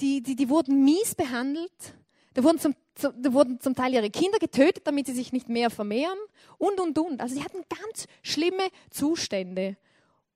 Die, 0.00 0.22
die, 0.22 0.36
die 0.36 0.48
wurden 0.48 0.84
mies 0.84 1.14
behandelt. 1.14 1.94
Da 2.34 2.42
wurden, 2.42 2.58
zum, 2.58 2.74
da 2.94 3.32
wurden 3.32 3.60
zum 3.60 3.74
Teil 3.74 3.94
ihre 3.94 4.10
Kinder 4.10 4.38
getötet, 4.38 4.86
damit 4.86 5.06
sie 5.06 5.14
sich 5.14 5.32
nicht 5.32 5.48
mehr 5.48 5.70
vermehren. 5.70 6.18
Und, 6.58 6.80
und, 6.80 6.98
und. 6.98 7.20
Also 7.20 7.36
die 7.36 7.44
hatten 7.44 7.64
ganz 7.68 8.06
schlimme 8.22 8.68
Zustände. 8.90 9.76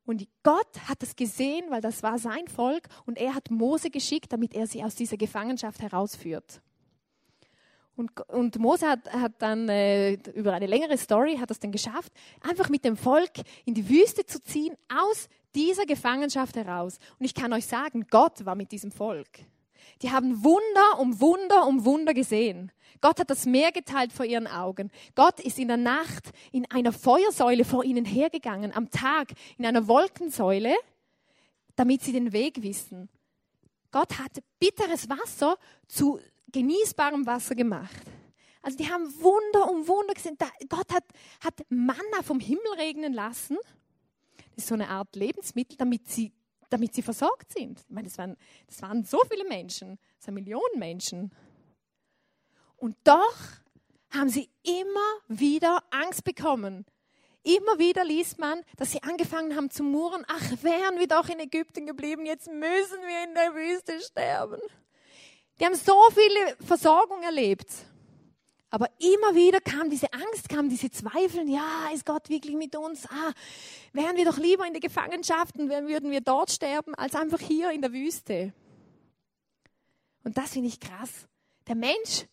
Und 0.06 0.26
Gott 0.42 0.88
hat 0.88 1.02
es 1.02 1.16
gesehen, 1.16 1.66
weil 1.70 1.82
das 1.82 2.02
war 2.02 2.18
sein 2.18 2.48
Volk. 2.48 2.88
Und 3.04 3.18
er 3.18 3.34
hat 3.34 3.50
Mose 3.50 3.90
geschickt, 3.90 4.32
damit 4.32 4.54
er 4.54 4.66
sie 4.66 4.82
aus 4.82 4.94
dieser 4.94 5.18
Gefangenschaft 5.18 5.82
herausführt. 5.82 6.62
Und, 7.98 8.12
und 8.28 8.56
Mose 8.60 8.88
hat, 8.88 9.12
hat 9.12 9.32
dann 9.38 9.68
äh, 9.68 10.12
über 10.34 10.52
eine 10.52 10.66
längere 10.66 10.96
Story 10.96 11.36
hat 11.36 11.50
es 11.50 11.58
dann 11.58 11.72
geschafft, 11.72 12.12
einfach 12.40 12.68
mit 12.68 12.84
dem 12.84 12.96
Volk 12.96 13.32
in 13.64 13.74
die 13.74 13.88
Wüste 13.88 14.24
zu 14.24 14.40
ziehen, 14.40 14.76
aus 14.88 15.28
dieser 15.52 15.84
Gefangenschaft 15.84 16.54
heraus. 16.54 16.98
Und 17.18 17.26
ich 17.26 17.34
kann 17.34 17.52
euch 17.52 17.66
sagen, 17.66 18.06
Gott 18.08 18.46
war 18.46 18.54
mit 18.54 18.70
diesem 18.70 18.92
Volk. 18.92 19.26
Die 20.00 20.12
haben 20.12 20.44
Wunder 20.44 21.00
um 21.00 21.20
Wunder 21.20 21.66
um 21.66 21.84
Wunder 21.84 22.14
gesehen. 22.14 22.70
Gott 23.00 23.18
hat 23.18 23.30
das 23.30 23.46
Meer 23.46 23.72
geteilt 23.72 24.12
vor 24.12 24.24
ihren 24.24 24.46
Augen. 24.46 24.92
Gott 25.16 25.40
ist 25.40 25.58
in 25.58 25.66
der 25.66 25.76
Nacht 25.76 26.30
in 26.52 26.70
einer 26.70 26.92
Feuersäule 26.92 27.64
vor 27.64 27.82
ihnen 27.82 28.04
hergegangen, 28.04 28.72
am 28.76 28.92
Tag 28.92 29.32
in 29.56 29.66
einer 29.66 29.88
Wolkensäule, 29.88 30.76
damit 31.74 32.02
sie 32.02 32.12
den 32.12 32.32
Weg 32.32 32.62
wissen. 32.62 33.08
Gott 33.90 34.20
hat 34.20 34.38
bitteres 34.60 35.08
Wasser 35.08 35.56
zu 35.88 36.20
genießbarem 36.52 37.26
Wasser 37.26 37.54
gemacht. 37.54 38.02
Also 38.62 38.76
die 38.76 38.90
haben 38.90 39.06
Wunder 39.22 39.70
um 39.70 39.86
Wunder 39.86 40.14
gesehen. 40.14 40.36
Gott 40.68 40.92
hat, 40.92 41.04
hat 41.40 41.54
Manna 41.68 42.22
vom 42.22 42.40
Himmel 42.40 42.72
regnen 42.76 43.12
lassen. 43.12 43.56
Das 44.54 44.64
ist 44.64 44.68
so 44.68 44.74
eine 44.74 44.88
Art 44.88 45.14
Lebensmittel, 45.14 45.76
damit 45.76 46.08
sie, 46.08 46.32
damit 46.68 46.94
sie 46.94 47.02
versorgt 47.02 47.52
sind. 47.52 47.80
Ich 47.80 47.90
meine, 47.90 48.08
das 48.08 48.18
waren, 48.18 48.36
das 48.66 48.82
waren 48.82 49.04
so 49.04 49.20
viele 49.30 49.44
Menschen, 49.44 49.98
das 50.18 50.26
waren 50.26 50.34
Millionen 50.34 50.78
Menschen. 50.78 51.32
Und 52.76 52.96
doch 53.04 53.36
haben 54.10 54.28
sie 54.28 54.50
immer 54.64 55.18
wieder 55.28 55.82
Angst 55.90 56.24
bekommen. 56.24 56.86
Immer 57.42 57.78
wieder 57.78 58.04
liest 58.04 58.38
man, 58.38 58.62
dass 58.76 58.92
sie 58.92 59.02
angefangen 59.02 59.54
haben 59.56 59.70
zu 59.70 59.82
murren, 59.82 60.24
ach, 60.28 60.62
wären 60.62 60.98
wir 60.98 61.06
doch 61.06 61.28
in 61.28 61.38
Ägypten 61.38 61.86
geblieben, 61.86 62.26
jetzt 62.26 62.48
müssen 62.48 63.00
wir 63.00 63.24
in 63.24 63.34
der 63.34 63.54
Wüste 63.54 64.00
sterben. 64.00 64.60
Die 65.58 65.64
haben 65.64 65.74
so 65.74 65.96
viele 66.10 66.56
Versorgung 66.64 67.22
erlebt. 67.22 67.68
Aber 68.70 68.88
immer 68.98 69.34
wieder 69.34 69.60
kam 69.60 69.88
diese 69.88 70.12
Angst, 70.12 70.48
kam 70.48 70.68
diese 70.68 70.90
Zweifel, 70.90 71.48
ja, 71.48 71.88
ist 71.94 72.04
Gott 72.04 72.28
wirklich 72.28 72.54
mit 72.54 72.76
uns? 72.76 73.06
Ah, 73.06 73.32
wären 73.94 74.16
wir 74.16 74.26
doch 74.26 74.36
lieber 74.36 74.66
in 74.66 74.74
der 74.74 74.82
Gefangenschaft 74.82 75.56
und 75.56 75.70
würden 75.70 76.10
wir 76.10 76.20
dort 76.20 76.50
sterben, 76.50 76.94
als 76.94 77.14
einfach 77.14 77.40
hier 77.40 77.70
in 77.70 77.80
der 77.80 77.92
Wüste. 77.92 78.52
Und 80.22 80.36
das 80.36 80.52
finde 80.52 80.68
ich 80.68 80.80
krass. 80.80 81.26
Der 81.66 81.76
Mensch 81.76 82.26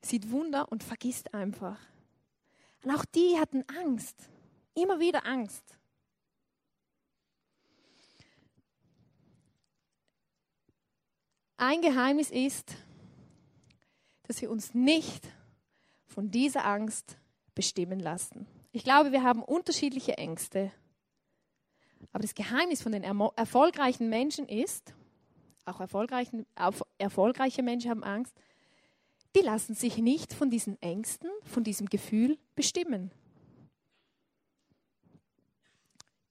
sieht 0.00 0.30
Wunder 0.30 0.72
und 0.72 0.82
vergisst 0.82 1.34
einfach. 1.34 1.78
Und 2.82 2.90
auch 2.90 3.04
die 3.04 3.38
hatten 3.38 3.64
Angst, 3.80 4.16
immer 4.74 5.00
wieder 5.00 5.26
Angst. 5.26 5.78
Ein 11.66 11.80
Geheimnis 11.80 12.30
ist, 12.30 12.76
dass 14.24 14.42
wir 14.42 14.50
uns 14.50 14.74
nicht 14.74 15.26
von 16.04 16.30
dieser 16.30 16.66
Angst 16.66 17.16
bestimmen 17.54 18.00
lassen. 18.00 18.46
Ich 18.72 18.84
glaube, 18.84 19.12
wir 19.12 19.22
haben 19.22 19.42
unterschiedliche 19.42 20.18
Ängste. 20.18 20.70
Aber 22.12 22.20
das 22.20 22.34
Geheimnis 22.34 22.82
von 22.82 22.92
den 22.92 23.02
erfolgreichen 23.02 24.10
Menschen 24.10 24.46
ist, 24.46 24.92
auch 25.64 25.80
erfolgreiche 25.80 27.62
Menschen 27.62 27.90
haben 27.90 28.04
Angst, 28.04 28.34
die 29.34 29.40
lassen 29.40 29.74
sich 29.74 29.96
nicht 29.96 30.34
von 30.34 30.50
diesen 30.50 30.76
Ängsten, 30.82 31.30
von 31.44 31.64
diesem 31.64 31.86
Gefühl 31.88 32.36
bestimmen. 32.54 33.10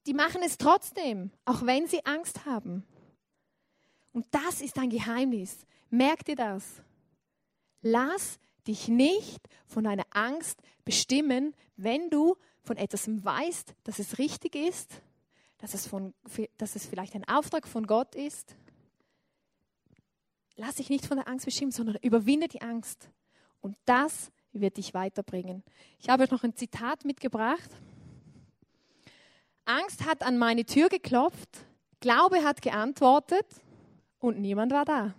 Die 0.06 0.14
machen 0.14 0.42
es 0.44 0.58
trotzdem, 0.58 1.32
auch 1.44 1.66
wenn 1.66 1.88
sie 1.88 2.06
Angst 2.06 2.46
haben. 2.46 2.86
Und 4.14 4.26
das 4.30 4.60
ist 4.60 4.78
ein 4.78 4.90
Geheimnis. 4.90 5.66
Merk 5.90 6.24
dir 6.24 6.36
das. 6.36 6.64
Lass 7.82 8.38
dich 8.66 8.88
nicht 8.88 9.46
von 9.66 9.84
deiner 9.84 10.06
Angst 10.10 10.62
bestimmen, 10.84 11.52
wenn 11.76 12.08
du 12.10 12.36
von 12.62 12.76
etwas 12.76 13.08
weißt, 13.08 13.74
dass 13.82 13.98
es 13.98 14.16
richtig 14.18 14.54
ist, 14.54 15.02
dass 15.58 15.74
es, 15.74 15.86
von, 15.86 16.14
dass 16.56 16.76
es 16.76 16.86
vielleicht 16.86 17.14
ein 17.16 17.24
Auftrag 17.24 17.66
von 17.66 17.86
Gott 17.86 18.14
ist. 18.14 18.56
Lass 20.56 20.76
dich 20.76 20.90
nicht 20.90 21.06
von 21.06 21.16
der 21.16 21.26
Angst 21.26 21.44
bestimmen, 21.44 21.72
sondern 21.72 21.96
überwinde 22.00 22.46
die 22.46 22.62
Angst. 22.62 23.10
Und 23.60 23.76
das 23.84 24.30
wird 24.52 24.76
dich 24.76 24.94
weiterbringen. 24.94 25.64
Ich 25.98 26.08
habe 26.08 26.22
euch 26.22 26.30
noch 26.30 26.44
ein 26.44 26.54
Zitat 26.54 27.04
mitgebracht. 27.04 27.70
Angst 29.64 30.06
hat 30.06 30.22
an 30.22 30.38
meine 30.38 30.64
Tür 30.64 30.88
geklopft, 30.88 31.66
Glaube 31.98 32.44
hat 32.44 32.62
geantwortet 32.62 33.46
und 34.24 34.40
niemand 34.40 34.72
war 34.72 34.84
da. 34.84 35.14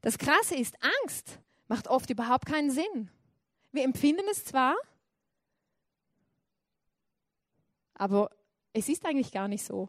Das 0.00 0.18
Krasse 0.18 0.56
ist, 0.56 0.76
Angst 1.02 1.38
macht 1.68 1.86
oft 1.88 2.10
überhaupt 2.10 2.46
keinen 2.46 2.70
Sinn. 2.70 3.10
Wir 3.70 3.84
empfinden 3.84 4.24
es 4.30 4.44
zwar, 4.44 4.74
aber 7.94 8.30
es 8.72 8.88
ist 8.88 9.06
eigentlich 9.06 9.30
gar 9.30 9.48
nicht 9.48 9.64
so. 9.64 9.88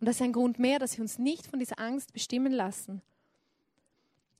Und 0.00 0.06
das 0.06 0.16
ist 0.16 0.22
ein 0.22 0.32
Grund 0.32 0.58
mehr, 0.58 0.78
dass 0.78 0.96
wir 0.96 1.02
uns 1.02 1.18
nicht 1.18 1.46
von 1.46 1.58
dieser 1.58 1.78
Angst 1.80 2.12
bestimmen 2.12 2.52
lassen. 2.52 3.02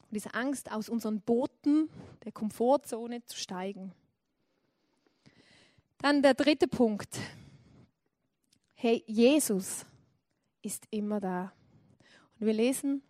Von 0.01 0.11
dieser 0.12 0.35
Angst 0.35 0.70
aus 0.70 0.88
unseren 0.88 1.20
Booten 1.20 1.88
der 2.24 2.33
Komfortzone 2.33 3.24
zu 3.24 3.37
steigen. 3.37 3.92
Dann 5.98 6.22
der 6.22 6.35
dritte 6.35 6.68
Punkt. 6.68 7.18
Hey, 8.74 9.03
Jesus 9.07 9.85
ist 10.62 10.87
immer 10.90 11.18
da. 11.18 11.53
Und 12.38 12.46
wir 12.46 12.55
lesen 12.55 13.03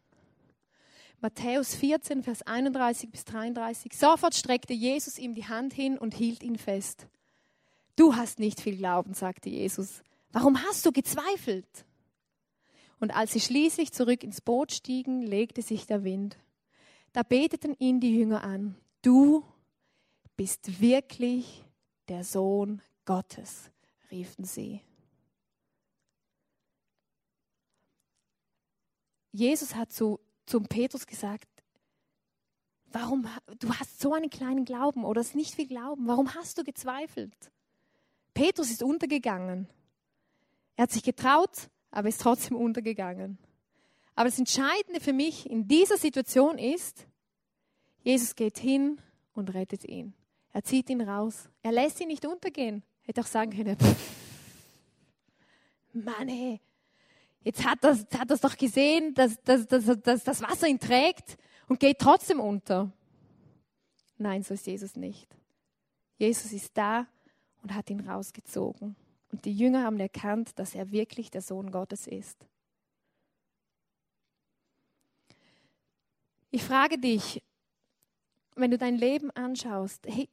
Matthäus 1.21 1.75
14, 1.75 2.23
Vers 2.23 2.43
31 2.43 3.11
bis 3.11 3.25
33. 3.25 3.93
Sofort 3.93 4.35
streckte 4.35 4.73
Jesus 4.73 5.19
ihm 5.19 5.35
die 5.35 5.47
Hand 5.47 5.75
hin 5.75 5.99
und 5.99 6.14
hielt 6.14 6.43
ihn 6.43 6.57
fest. 6.57 7.09
Du 7.97 8.14
hast 8.14 8.38
nicht 8.38 8.61
viel 8.61 8.77
Glauben, 8.77 9.14
sagte 9.14 9.51
Jesus. 9.51 10.03
Warum 10.31 10.62
hast 10.62 10.87
du 10.87 10.93
gezweifelt? 10.93 11.67
Und 13.01 13.14
als 13.14 13.33
sie 13.33 13.41
schließlich 13.41 13.93
zurück 13.93 14.23
ins 14.23 14.41
Boot 14.41 14.73
stiegen, 14.73 15.23
legte 15.23 15.62
sich 15.62 15.87
der 15.87 16.05
Wind. 16.05 16.37
Da 17.12 17.23
beteten 17.23 17.75
ihn 17.79 18.01
die 18.01 18.17
Jünger 18.17 18.45
an. 18.45 18.77
Du 19.03 19.45
bist 20.37 20.81
wirklich 20.81 21.64
der 22.09 22.23
Sohn 22.23 22.81
Gottes, 23.05 23.71
riefen 24.11 24.45
sie. 24.45 24.83
Jesus 29.33 29.75
hat 29.75 29.93
zu, 29.93 30.21
zum 30.47 30.64
Petrus 30.67 31.07
gesagt, 31.07 31.49
warum, 32.87 33.27
du 33.59 33.73
hast 33.75 34.01
so 34.01 34.14
einen 34.14 34.31
kleinen 34.31 34.64
Glauben 34.64 35.05
oder 35.05 35.21
es 35.21 35.35
nicht 35.35 35.55
viel 35.55 35.67
Glauben, 35.67 36.07
warum 36.07 36.35
hast 36.35 36.59
du 36.59 36.64
gezweifelt? 36.64 37.35
Petrus 38.35 38.71
ist 38.71 38.83
untergegangen. 38.83 39.69
Er 40.77 40.85
hat 40.85 40.93
sich 40.93 41.03
getraut, 41.03 41.69
aber 41.91 42.09
ist 42.09 42.21
trotzdem 42.21 42.57
untergegangen. 42.57 43.38
Aber 44.14 44.29
das 44.29 44.38
Entscheidende 44.38 45.01
für 45.01 45.12
mich 45.12 45.49
in 45.49 45.69
dieser 45.69 45.97
Situation 45.97 46.59
ist, 46.59 47.07
Jesus 48.03 48.35
geht 48.35 48.59
hin 48.59 49.01
und 49.33 49.55
rettet 49.55 49.85
ihn. 49.85 50.14
Er 50.53 50.64
zieht 50.64 50.91
ihn 50.91 51.01
raus. 51.01 51.49
Er 51.62 51.73
lässt 51.73 52.01
ihn 52.01 52.09
nicht 52.09 52.27
untergehen. 52.27 52.83
Er 53.03 53.09
hätte 53.09 53.21
auch 53.21 53.27
sagen 53.27 53.51
können, 53.53 53.79
pff, 53.79 53.97
Mann, 55.93 56.29
ey, 56.29 56.61
Jetzt 57.42 57.64
hat 57.64 57.83
das, 57.83 58.07
hat 58.16 58.31
das 58.31 58.40
doch 58.40 58.57
gesehen, 58.57 59.14
dass, 59.14 59.40
dass, 59.42 59.66
dass, 59.66 59.85
dass 60.03 60.24
das 60.24 60.42
Wasser 60.42 60.66
ihn 60.66 60.79
trägt 60.79 61.38
und 61.68 61.81
geht 61.81 61.98
trotzdem 61.98 62.40
unter. 62.40 62.92
Nein, 64.18 64.42
so 64.42 64.55
ist 64.55 64.66
Jesus 64.66 64.96
nicht. 64.96 65.29
Jesus 66.16 66.53
ist 66.53 66.77
da 66.77 67.07
und 67.62 67.74
hat 67.74 67.88
ihn 67.90 68.01
rausgezogen. 68.01 68.96
Und 69.31 69.44
die 69.44 69.53
Jünger 69.53 69.85
haben 69.85 70.01
erkannt, 70.01 70.59
dass 70.59 70.74
er 70.74 70.90
wirklich 70.90 71.31
der 71.31 71.42
Sohn 71.42 71.70
Gottes 71.70 72.07
ist. 72.07 72.46
Ich 76.51 76.64
frage 76.64 76.98
dich, 76.98 77.42
wenn 78.57 78.70
du 78.70 78.79
dein 78.79 78.96
Leben 78.96 79.31
anschaust, 79.31 80.07
hey, 80.07 80.29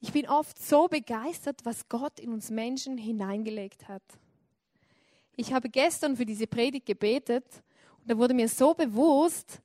ich 0.00 0.12
bin 0.12 0.28
oft 0.28 0.58
so 0.62 0.86
begeistert, 0.86 1.64
was 1.64 1.88
Gott 1.88 2.20
in 2.20 2.32
uns 2.32 2.50
Menschen 2.50 2.98
hineingelegt 2.98 3.88
hat. 3.88 4.02
Ich 5.40 5.52
habe 5.52 5.68
gestern 5.68 6.16
für 6.16 6.26
diese 6.26 6.48
Predigt 6.48 6.84
gebetet 6.84 7.44
und 8.00 8.10
da 8.10 8.18
wurde 8.18 8.34
mir 8.34 8.48
so 8.48 8.74
bewusst, 8.74 9.62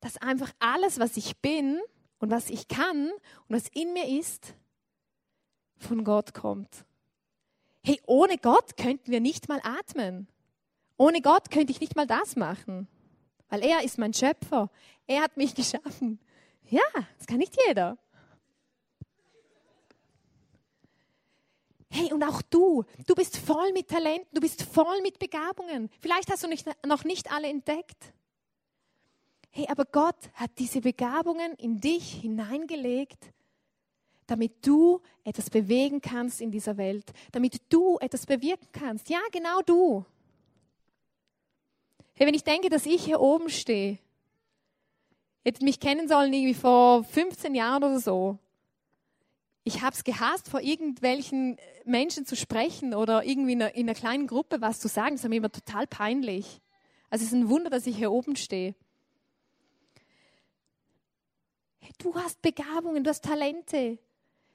dass 0.00 0.16
einfach 0.16 0.50
alles, 0.58 0.98
was 0.98 1.18
ich 1.18 1.36
bin 1.36 1.78
und 2.18 2.30
was 2.30 2.48
ich 2.48 2.66
kann 2.66 3.10
und 3.46 3.56
was 3.56 3.68
in 3.74 3.92
mir 3.92 4.08
ist, 4.08 4.54
von 5.76 6.02
Gott 6.02 6.32
kommt. 6.32 6.86
Hey, 7.84 8.00
ohne 8.06 8.38
Gott 8.38 8.78
könnten 8.78 9.12
wir 9.12 9.20
nicht 9.20 9.50
mal 9.50 9.60
atmen. 9.62 10.28
Ohne 10.96 11.20
Gott 11.20 11.50
könnte 11.50 11.72
ich 11.72 11.80
nicht 11.80 11.94
mal 11.94 12.06
das 12.06 12.34
machen. 12.36 12.88
Weil 13.50 13.62
er 13.64 13.84
ist 13.84 13.98
mein 13.98 14.14
Schöpfer. 14.14 14.70
Er 15.06 15.20
hat 15.24 15.36
mich 15.36 15.54
geschaffen. 15.54 16.20
Ja, 16.70 16.80
das 17.18 17.26
kann 17.26 17.36
nicht 17.36 17.54
jeder. 17.66 17.98
Hey, 21.94 22.10
und 22.10 22.22
auch 22.22 22.40
du, 22.40 22.84
du 23.06 23.14
bist 23.14 23.36
voll 23.36 23.70
mit 23.74 23.88
Talenten, 23.88 24.26
du 24.32 24.40
bist 24.40 24.62
voll 24.62 25.02
mit 25.02 25.18
Begabungen. 25.18 25.90
Vielleicht 26.00 26.30
hast 26.30 26.42
du 26.42 26.48
nicht, 26.48 26.66
noch 26.86 27.04
nicht 27.04 27.30
alle 27.30 27.48
entdeckt. 27.48 28.14
Hey, 29.50 29.66
aber 29.68 29.84
Gott 29.84 30.16
hat 30.32 30.52
diese 30.58 30.80
Begabungen 30.80 31.52
in 31.56 31.82
dich 31.82 32.14
hineingelegt, 32.22 33.18
damit 34.26 34.66
du 34.66 35.02
etwas 35.22 35.50
bewegen 35.50 36.00
kannst 36.00 36.40
in 36.40 36.50
dieser 36.50 36.78
Welt, 36.78 37.12
damit 37.30 37.60
du 37.68 37.98
etwas 37.98 38.24
bewirken 38.24 38.68
kannst. 38.72 39.10
Ja, 39.10 39.20
genau 39.30 39.60
du. 39.60 40.06
Hey, 42.14 42.26
wenn 42.26 42.32
ich 42.34 42.44
denke, 42.44 42.70
dass 42.70 42.86
ich 42.86 43.04
hier 43.04 43.20
oben 43.20 43.50
stehe, 43.50 43.98
hätte 45.44 45.62
mich 45.62 45.78
kennen 45.78 46.08
sollen 46.08 46.32
irgendwie 46.32 46.54
vor 46.54 47.04
15 47.04 47.54
Jahren 47.54 47.84
oder 47.84 48.00
so. 48.00 48.38
Ich 49.64 49.82
habe 49.82 49.94
es 49.94 50.02
gehasst, 50.02 50.48
vor 50.48 50.60
irgendwelchen 50.60 51.56
Menschen 51.84 52.26
zu 52.26 52.34
sprechen 52.36 52.94
oder 52.94 53.24
irgendwie 53.24 53.52
in 53.52 53.62
einer, 53.62 53.74
in 53.74 53.88
einer 53.88 53.94
kleinen 53.94 54.26
Gruppe 54.26 54.60
was 54.60 54.80
zu 54.80 54.88
sagen. 54.88 55.14
Das 55.14 55.22
war 55.22 55.30
mir 55.30 55.36
immer 55.36 55.52
total 55.52 55.86
peinlich. 55.86 56.60
Also 57.10 57.24
es 57.24 57.32
ist 57.32 57.38
ein 57.38 57.48
Wunder, 57.48 57.70
dass 57.70 57.86
ich 57.86 57.96
hier 57.96 58.10
oben 58.10 58.36
stehe. 58.36 58.74
Du 61.98 62.14
hast 62.16 62.42
Begabungen, 62.42 63.04
du 63.04 63.10
hast 63.10 63.24
Talente. 63.24 63.98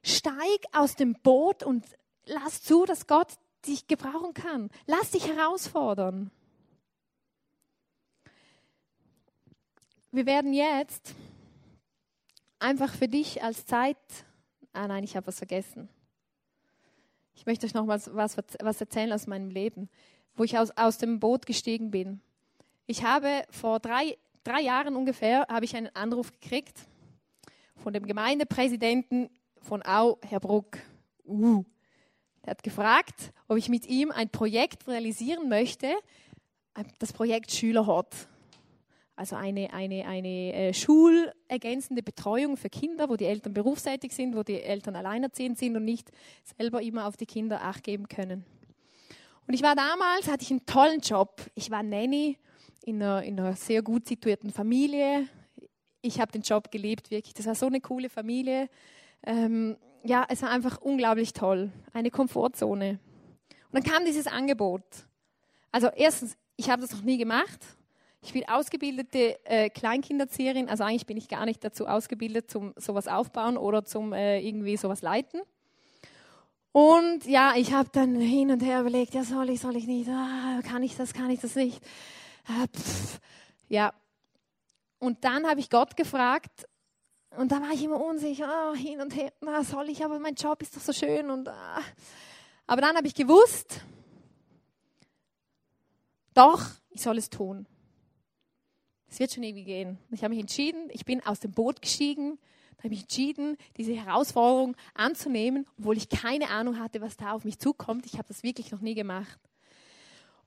Steig 0.03 0.65
aus 0.73 0.95
dem 0.95 1.13
Boot 1.13 1.63
und 1.63 1.85
lass 2.25 2.63
zu, 2.63 2.85
dass 2.85 3.07
Gott 3.07 3.33
dich 3.65 3.87
gebrauchen 3.87 4.33
kann. 4.33 4.69
Lass 4.85 5.11
dich 5.11 5.27
herausfordern. 5.27 6.31
Wir 10.11 10.25
werden 10.25 10.53
jetzt 10.53 11.13
einfach 12.59 12.93
für 12.93 13.07
dich 13.07 13.43
als 13.43 13.65
Zeit. 13.65 13.97
Ah 14.77 14.87
nein, 14.87 15.03
ich 15.03 15.15
habe 15.15 15.25
was 15.25 15.39
vergessen. 15.39 15.89
Ich 17.33 17.47
möchte 17.47 17.65
euch 17.65 17.73
noch 17.73 17.87
was, 17.87 18.13
was, 18.13 18.37
was 18.37 18.79
erzählen 18.79 19.11
aus 19.11 19.25
meinem 19.25 19.49
Leben, 19.49 19.89
wo 20.35 20.43
ich 20.43 20.55
aus, 20.55 20.69
aus 20.77 20.99
dem 20.99 21.19
Boot 21.19 21.47
gestiegen 21.47 21.89
bin. 21.89 22.21
Ich 22.85 23.03
habe 23.03 23.41
vor 23.49 23.79
drei, 23.79 24.19
drei 24.43 24.61
Jahren 24.61 24.95
ungefähr 24.95 25.47
habe 25.49 25.65
ich 25.65 25.75
einen 25.75 25.89
Anruf 25.95 26.31
gekriegt 26.31 26.77
von 27.75 27.91
dem 27.91 28.05
Gemeindepräsidenten 28.05 29.31
von 29.63 29.83
Au, 29.83 30.19
Herr 30.21 30.39
Bruck. 30.39 30.77
Uh. 31.25 31.63
Er 32.43 32.51
hat 32.51 32.61
gefragt, 32.61 33.33
ob 33.47 33.57
ich 33.57 33.69
mit 33.69 33.87
ihm 33.87 34.11
ein 34.11 34.29
Projekt 34.29 34.87
realisieren 34.87 35.49
möchte, 35.49 35.91
das 36.99 37.13
Projekt 37.13 37.51
Schülerhort. 37.51 38.15
Also 39.17 39.35
eine, 39.35 39.73
eine, 39.73 40.05
eine 40.05 40.53
äh, 40.53 40.73
schulergänzende 40.75 42.03
Betreuung 42.03 42.55
für 42.55 42.69
Kinder, 42.69 43.09
wo 43.09 43.15
die 43.15 43.25
Eltern 43.25 43.51
berufstätig 43.51 44.13
sind, 44.13 44.35
wo 44.35 44.43
die 44.43 44.61
Eltern 44.61 44.95
alleinerziehend 44.95 45.57
sind 45.57 45.75
und 45.75 45.85
nicht 45.85 46.11
selber 46.43 46.83
immer 46.83 47.07
auf 47.07 47.17
die 47.17 47.25
Kinder 47.25 47.63
Acht 47.63 47.83
geben 47.83 48.07
können. 48.07 48.45
Und 49.47 49.55
ich 49.55 49.63
war 49.63 49.75
damals, 49.75 50.27
hatte 50.29 50.43
ich 50.43 50.51
einen 50.51 50.67
tollen 50.67 50.99
Job. 50.99 51.41
Ich 51.55 51.71
war 51.71 51.81
Nanny 51.81 52.37
in 52.85 53.01
einer, 53.01 53.23
in 53.23 53.39
einer 53.39 53.55
sehr 53.55 53.81
gut 53.81 54.07
situierten 54.07 54.51
Familie. 54.51 55.27
Ich 56.03 56.21
habe 56.21 56.31
den 56.31 56.43
Job 56.43 56.69
geliebt, 56.69 57.09
wirklich. 57.09 57.33
Das 57.33 57.47
war 57.47 57.55
so 57.55 57.65
eine 57.65 57.81
coole 57.81 58.09
Familie. 58.09 58.69
Ähm, 59.25 59.77
ja, 60.03 60.27
es 60.29 60.43
war 60.43 60.51
einfach 60.51 60.79
unglaublich 60.79 61.33
toll. 61.33 61.71
Eine 61.91 62.11
Komfortzone. 62.11 62.99
Und 63.71 63.73
dann 63.73 63.83
kam 63.83 64.05
dieses 64.05 64.27
Angebot. 64.27 64.83
Also 65.71 65.87
erstens, 65.95 66.37
ich 66.55 66.69
habe 66.69 66.83
das 66.83 66.91
noch 66.91 67.01
nie 67.01 67.17
gemacht 67.17 67.76
ich 68.21 68.33
bin 68.33 68.47
ausgebildete 68.47 69.39
äh, 69.45 69.69
Kleinkinderzieherin, 69.69 70.69
also 70.69 70.83
eigentlich 70.83 71.05
bin 71.05 71.17
ich 71.17 71.27
gar 71.27 71.45
nicht 71.45 71.63
dazu 71.63 71.87
ausgebildet, 71.87 72.49
zum 72.49 72.73
sowas 72.75 73.07
aufbauen 73.07 73.57
oder 73.57 73.85
zum 73.85 74.13
äh, 74.13 74.39
irgendwie 74.39 74.77
sowas 74.77 75.01
leiten. 75.01 75.41
Und 76.71 77.25
ja, 77.25 77.53
ich 77.55 77.73
habe 77.73 77.89
dann 77.91 78.19
hin 78.19 78.51
und 78.51 78.61
her 78.61 78.81
überlegt, 78.81 79.13
ja, 79.13 79.23
soll 79.23 79.49
ich, 79.49 79.61
soll 79.61 79.75
ich 79.75 79.87
nicht, 79.87 80.09
ah, 80.09 80.59
kann 80.63 80.83
ich 80.83 80.95
das, 80.95 81.13
kann 81.13 81.29
ich 81.29 81.39
das 81.39 81.55
nicht. 81.55 81.81
Ah, 82.47 82.65
ja, 83.69 83.93
und 84.99 85.23
dann 85.23 85.47
habe 85.47 85.59
ich 85.59 85.69
Gott 85.69 85.95
gefragt 85.95 86.67
und 87.37 87.51
da 87.51 87.61
war 87.61 87.71
ich 87.71 87.83
immer 87.83 88.03
unsicher, 88.03 88.71
oh, 88.71 88.75
hin 88.75 88.99
und 88.99 89.15
her, 89.15 89.31
na, 89.41 89.63
soll 89.63 89.89
ich, 89.89 90.03
aber 90.03 90.17
mein 90.19 90.35
Job 90.35 90.61
ist 90.61 90.75
doch 90.75 90.81
so 90.81 90.93
schön. 90.93 91.29
Und, 91.29 91.47
ah. 91.47 91.81
Aber 92.65 92.81
dann 92.81 92.95
habe 92.95 93.07
ich 93.07 93.13
gewusst, 93.13 93.81
doch, 96.33 96.63
ich 96.89 97.01
soll 97.01 97.17
es 97.17 97.29
tun. 97.29 97.67
Es 99.09 99.19
wird 99.19 99.33
schon 99.33 99.43
irgendwie 99.43 99.63
gehen. 99.63 99.97
Ich 100.11 100.23
habe 100.23 100.33
mich 100.33 100.41
entschieden, 100.41 100.89
ich 100.91 101.05
bin 101.05 101.25
aus 101.25 101.39
dem 101.39 101.51
Boot 101.51 101.81
gestiegen, 101.81 102.37
habe 102.79 102.89
mich 102.89 103.01
entschieden, 103.01 103.57
diese 103.77 103.93
Herausforderung 103.93 104.75
anzunehmen, 104.93 105.65
obwohl 105.79 105.97
ich 105.97 106.09
keine 106.09 106.49
Ahnung 106.49 106.79
hatte, 106.79 107.01
was 107.01 107.17
da 107.17 107.31
auf 107.31 107.43
mich 107.43 107.59
zukommt. 107.59 108.05
Ich 108.05 108.13
habe 108.13 108.27
das 108.27 108.43
wirklich 108.43 108.71
noch 108.71 108.81
nie 108.81 108.95
gemacht. 108.95 109.39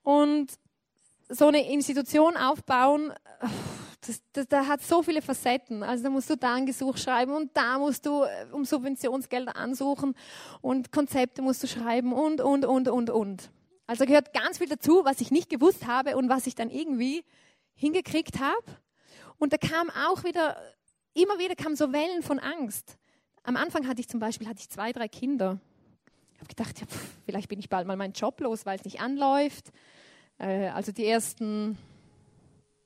Und 0.02 0.52
so 1.28 1.48
eine 1.48 1.70
Institution 1.70 2.36
aufbauen, 2.36 3.12
das, 4.06 4.22
das, 4.32 4.48
da 4.48 4.66
hat 4.66 4.82
so 4.82 5.02
viele 5.02 5.22
Facetten. 5.22 5.82
Also 5.82 6.04
da 6.04 6.10
musst 6.10 6.30
du 6.30 6.36
da 6.36 6.54
ein 6.54 6.66
Gesuch 6.66 6.96
schreiben 6.96 7.32
und 7.32 7.50
da 7.54 7.78
musst 7.78 8.06
du 8.06 8.22
äh, 8.22 8.46
um 8.52 8.64
Subventionsgelder 8.64 9.56
ansuchen 9.56 10.14
und 10.60 10.90
Konzepte 10.90 11.42
musst 11.42 11.62
du 11.62 11.66
schreiben 11.66 12.12
und, 12.12 12.40
und, 12.40 12.64
und, 12.64 12.88
und, 12.88 13.10
und. 13.10 13.50
Also 13.86 14.06
gehört 14.06 14.32
ganz 14.32 14.58
viel 14.58 14.68
dazu, 14.68 15.04
was 15.04 15.20
ich 15.20 15.30
nicht 15.30 15.50
gewusst 15.50 15.86
habe 15.86 16.16
und 16.16 16.28
was 16.28 16.46
ich 16.46 16.54
dann 16.54 16.70
irgendwie 16.70 17.24
hingekriegt 17.74 18.40
habe. 18.40 18.64
Und 19.38 19.52
da 19.52 19.56
kam 19.56 19.90
auch 19.90 20.24
wieder, 20.24 20.56
immer 21.14 21.38
wieder 21.38 21.54
kamen 21.54 21.76
so 21.76 21.92
Wellen 21.92 22.22
von 22.22 22.38
Angst. 22.38 22.98
Am 23.42 23.56
Anfang 23.56 23.86
hatte 23.88 24.00
ich 24.00 24.08
zum 24.08 24.20
Beispiel 24.20 24.48
hatte 24.48 24.60
ich 24.60 24.68
zwei, 24.68 24.92
drei 24.92 25.08
Kinder. 25.08 25.58
Ich 26.34 26.40
habe 26.40 26.48
gedacht, 26.48 26.80
ja, 26.80 26.86
pff, 26.86 27.16
vielleicht 27.24 27.48
bin 27.48 27.58
ich 27.58 27.68
bald 27.68 27.86
mal 27.86 27.96
meinen 27.96 28.12
Job 28.12 28.40
los, 28.40 28.66
weil 28.66 28.78
es 28.78 28.84
nicht 28.84 29.00
anläuft. 29.00 29.70
Äh, 30.38 30.68
also 30.68 30.92
die 30.92 31.06
ersten 31.06 31.78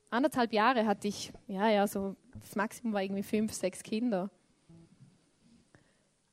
anderthalb 0.09 0.53
Jahre 0.53 0.85
hatte 0.85 1.07
ich, 1.07 1.31
ja, 1.47 1.69
ja, 1.69 1.87
so 1.87 2.15
das 2.39 2.55
Maximum 2.55 2.93
war 2.93 3.03
irgendwie 3.03 3.23
fünf, 3.23 3.53
sechs 3.53 3.83
Kinder. 3.83 4.29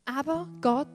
Aber 0.04 0.48
Gott 0.60 0.88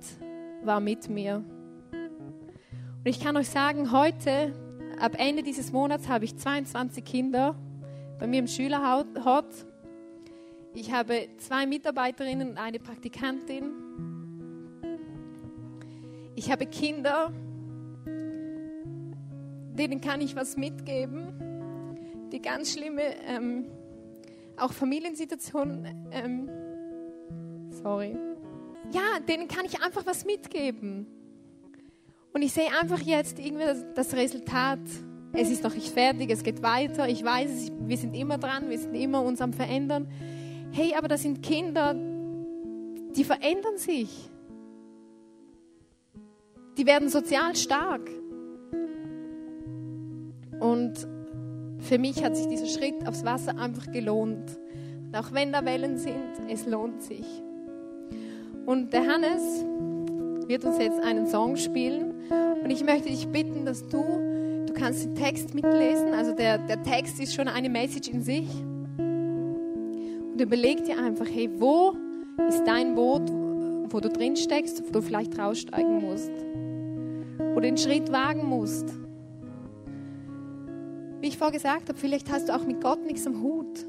war 0.64 0.80
mit 0.80 1.10
mir. 1.10 1.38
Und 1.38 3.06
ich 3.06 3.20
kann 3.20 3.38
euch 3.38 3.50
sagen, 3.50 3.92
heute 3.92 4.54
ab 5.00 5.16
Ende 5.18 5.44
dieses 5.44 5.72
Monats 5.72 6.08
habe 6.08 6.26
ich 6.26 6.36
22 6.38 7.04
Kinder 7.04 7.56
bei 8.20 8.28
mir 8.28 8.40
im 8.40 8.48
Schülerhort. 8.48 9.08
Ich 10.74 10.92
habe 10.92 11.28
zwei 11.38 11.66
Mitarbeiterinnen 11.66 12.52
und 12.52 12.58
eine 12.58 12.80
Praktikantin. 12.80 13.72
Ich 16.36 16.52
habe 16.52 16.66
Kinder, 16.68 17.32
denen 18.06 20.02
kann 20.02 20.22
ich 20.22 20.36
was 20.36 20.56
mitgeben, 20.58 22.30
die 22.32 22.42
ganz 22.42 22.74
schlimme, 22.74 23.04
ähm, 23.26 23.66
auch 24.56 24.72
Familiensituationen, 24.72 26.08
ähm, 26.12 26.50
sorry, 27.72 28.16
ja, 28.92 29.20
denen 29.28 29.48
kann 29.48 29.66
ich 29.66 29.82
einfach 29.82 30.06
was 30.06 30.26
mitgeben. 30.26 31.08
Und 32.38 32.44
ich 32.44 32.54
sehe 32.54 32.68
einfach 32.80 33.00
jetzt 33.00 33.40
irgendwie 33.40 33.66
das 33.96 34.14
Resultat. 34.14 34.78
Es 35.34 35.50
ist 35.50 35.64
noch 35.64 35.74
nicht 35.74 35.88
fertig, 35.88 36.30
es 36.30 36.44
geht 36.44 36.62
weiter. 36.62 37.10
Ich 37.10 37.24
weiß 37.24 37.72
wir 37.80 37.98
sind 37.98 38.16
immer 38.16 38.38
dran, 38.38 38.70
wir 38.70 38.78
sind 38.78 38.94
immer 38.94 39.24
uns 39.24 39.42
am 39.42 39.54
Verändern. 39.54 40.08
Hey, 40.72 40.94
aber 40.96 41.08
das 41.08 41.24
sind 41.24 41.42
Kinder, 41.42 41.96
die 43.16 43.24
verändern 43.24 43.78
sich. 43.78 44.30
Die 46.78 46.86
werden 46.86 47.10
sozial 47.10 47.56
stark. 47.56 48.08
Und 50.60 51.08
für 51.80 51.98
mich 51.98 52.24
hat 52.24 52.38
sich 52.38 52.46
dieser 52.50 52.68
Schritt 52.68 53.08
aufs 53.08 53.26
Wasser 53.26 53.58
einfach 53.58 53.92
gelohnt. 53.92 54.60
Und 55.08 55.18
auch 55.18 55.32
wenn 55.32 55.52
da 55.52 55.66
Wellen 55.66 55.98
sind, 55.98 56.52
es 56.52 56.68
lohnt 56.68 57.02
sich. 57.02 57.26
Und 58.68 58.94
der 58.94 59.08
Hannes 59.08 59.66
wird 60.48 60.66
uns 60.66 60.78
jetzt 60.78 61.00
einen 61.00 61.26
Song 61.26 61.58
spielen 61.58 62.14
und 62.64 62.70
ich 62.70 62.84
möchte 62.84 63.10
dich 63.10 63.28
bitten, 63.28 63.66
dass 63.66 63.88
du, 63.88 64.04
du 64.66 64.74
kannst 64.74 65.06
den 65.06 65.16
Text 65.16 65.54
mitlesen, 65.54 66.14
also 66.14 66.34
der, 66.34 66.58
der 66.58 66.84
Text 66.84 67.20
ist 67.20 67.34
schon 67.34 67.48
eine 67.48 67.70
Message 67.70 68.10
in 68.10 68.22
sich. 68.22 68.50
Und 68.98 70.40
überleg 70.40 70.84
dir 70.84 70.98
einfach, 71.04 71.26
hey, 71.26 71.50
wo 71.58 71.96
ist 72.48 72.64
dein 72.66 72.96
Boot, 72.96 73.32
wo 73.90 74.00
du 74.00 74.10
drin 74.10 74.36
steckst, 74.36 74.84
wo 74.86 74.92
du 74.92 75.02
vielleicht 75.02 75.40
raussteigen 75.40 76.02
musst, 76.02 76.32
wo 77.40 77.56
du 77.56 77.62
den 77.62 77.78
Schritt 77.78 78.12
wagen 78.12 78.46
musst. 78.46 78.94
Wie 81.22 81.28
ich 81.28 81.38
vorher 81.38 81.54
gesagt 81.54 81.90
habe, 81.90 81.98
vielleicht 81.98 82.32
hast 82.32 82.50
du 82.50 82.56
auch 82.56 82.66
mit 82.66 82.82
Gott 82.82 83.04
nichts 83.06 83.26
am 83.26 83.42
Hut. 83.42 83.86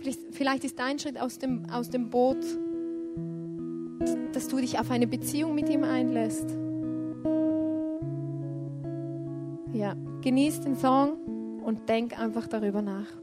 Vielleicht, 0.00 0.20
vielleicht 0.32 0.64
ist 0.64 0.78
dein 0.78 0.98
Schritt 0.98 1.18
aus 1.18 1.38
dem, 1.38 1.64
aus 1.70 1.88
dem 1.88 2.10
Boot, 2.10 2.44
dass 4.32 4.48
du 4.48 4.56
dich 4.56 4.78
auf 4.78 4.90
eine 4.90 5.06
Beziehung 5.06 5.54
mit 5.54 5.68
ihm 5.68 5.84
einlässt. 5.84 6.61
Genieß 10.22 10.60
den 10.60 10.76
Song 10.76 11.60
und 11.64 11.88
denk 11.88 12.18
einfach 12.18 12.46
darüber 12.46 12.80
nach. 12.80 13.21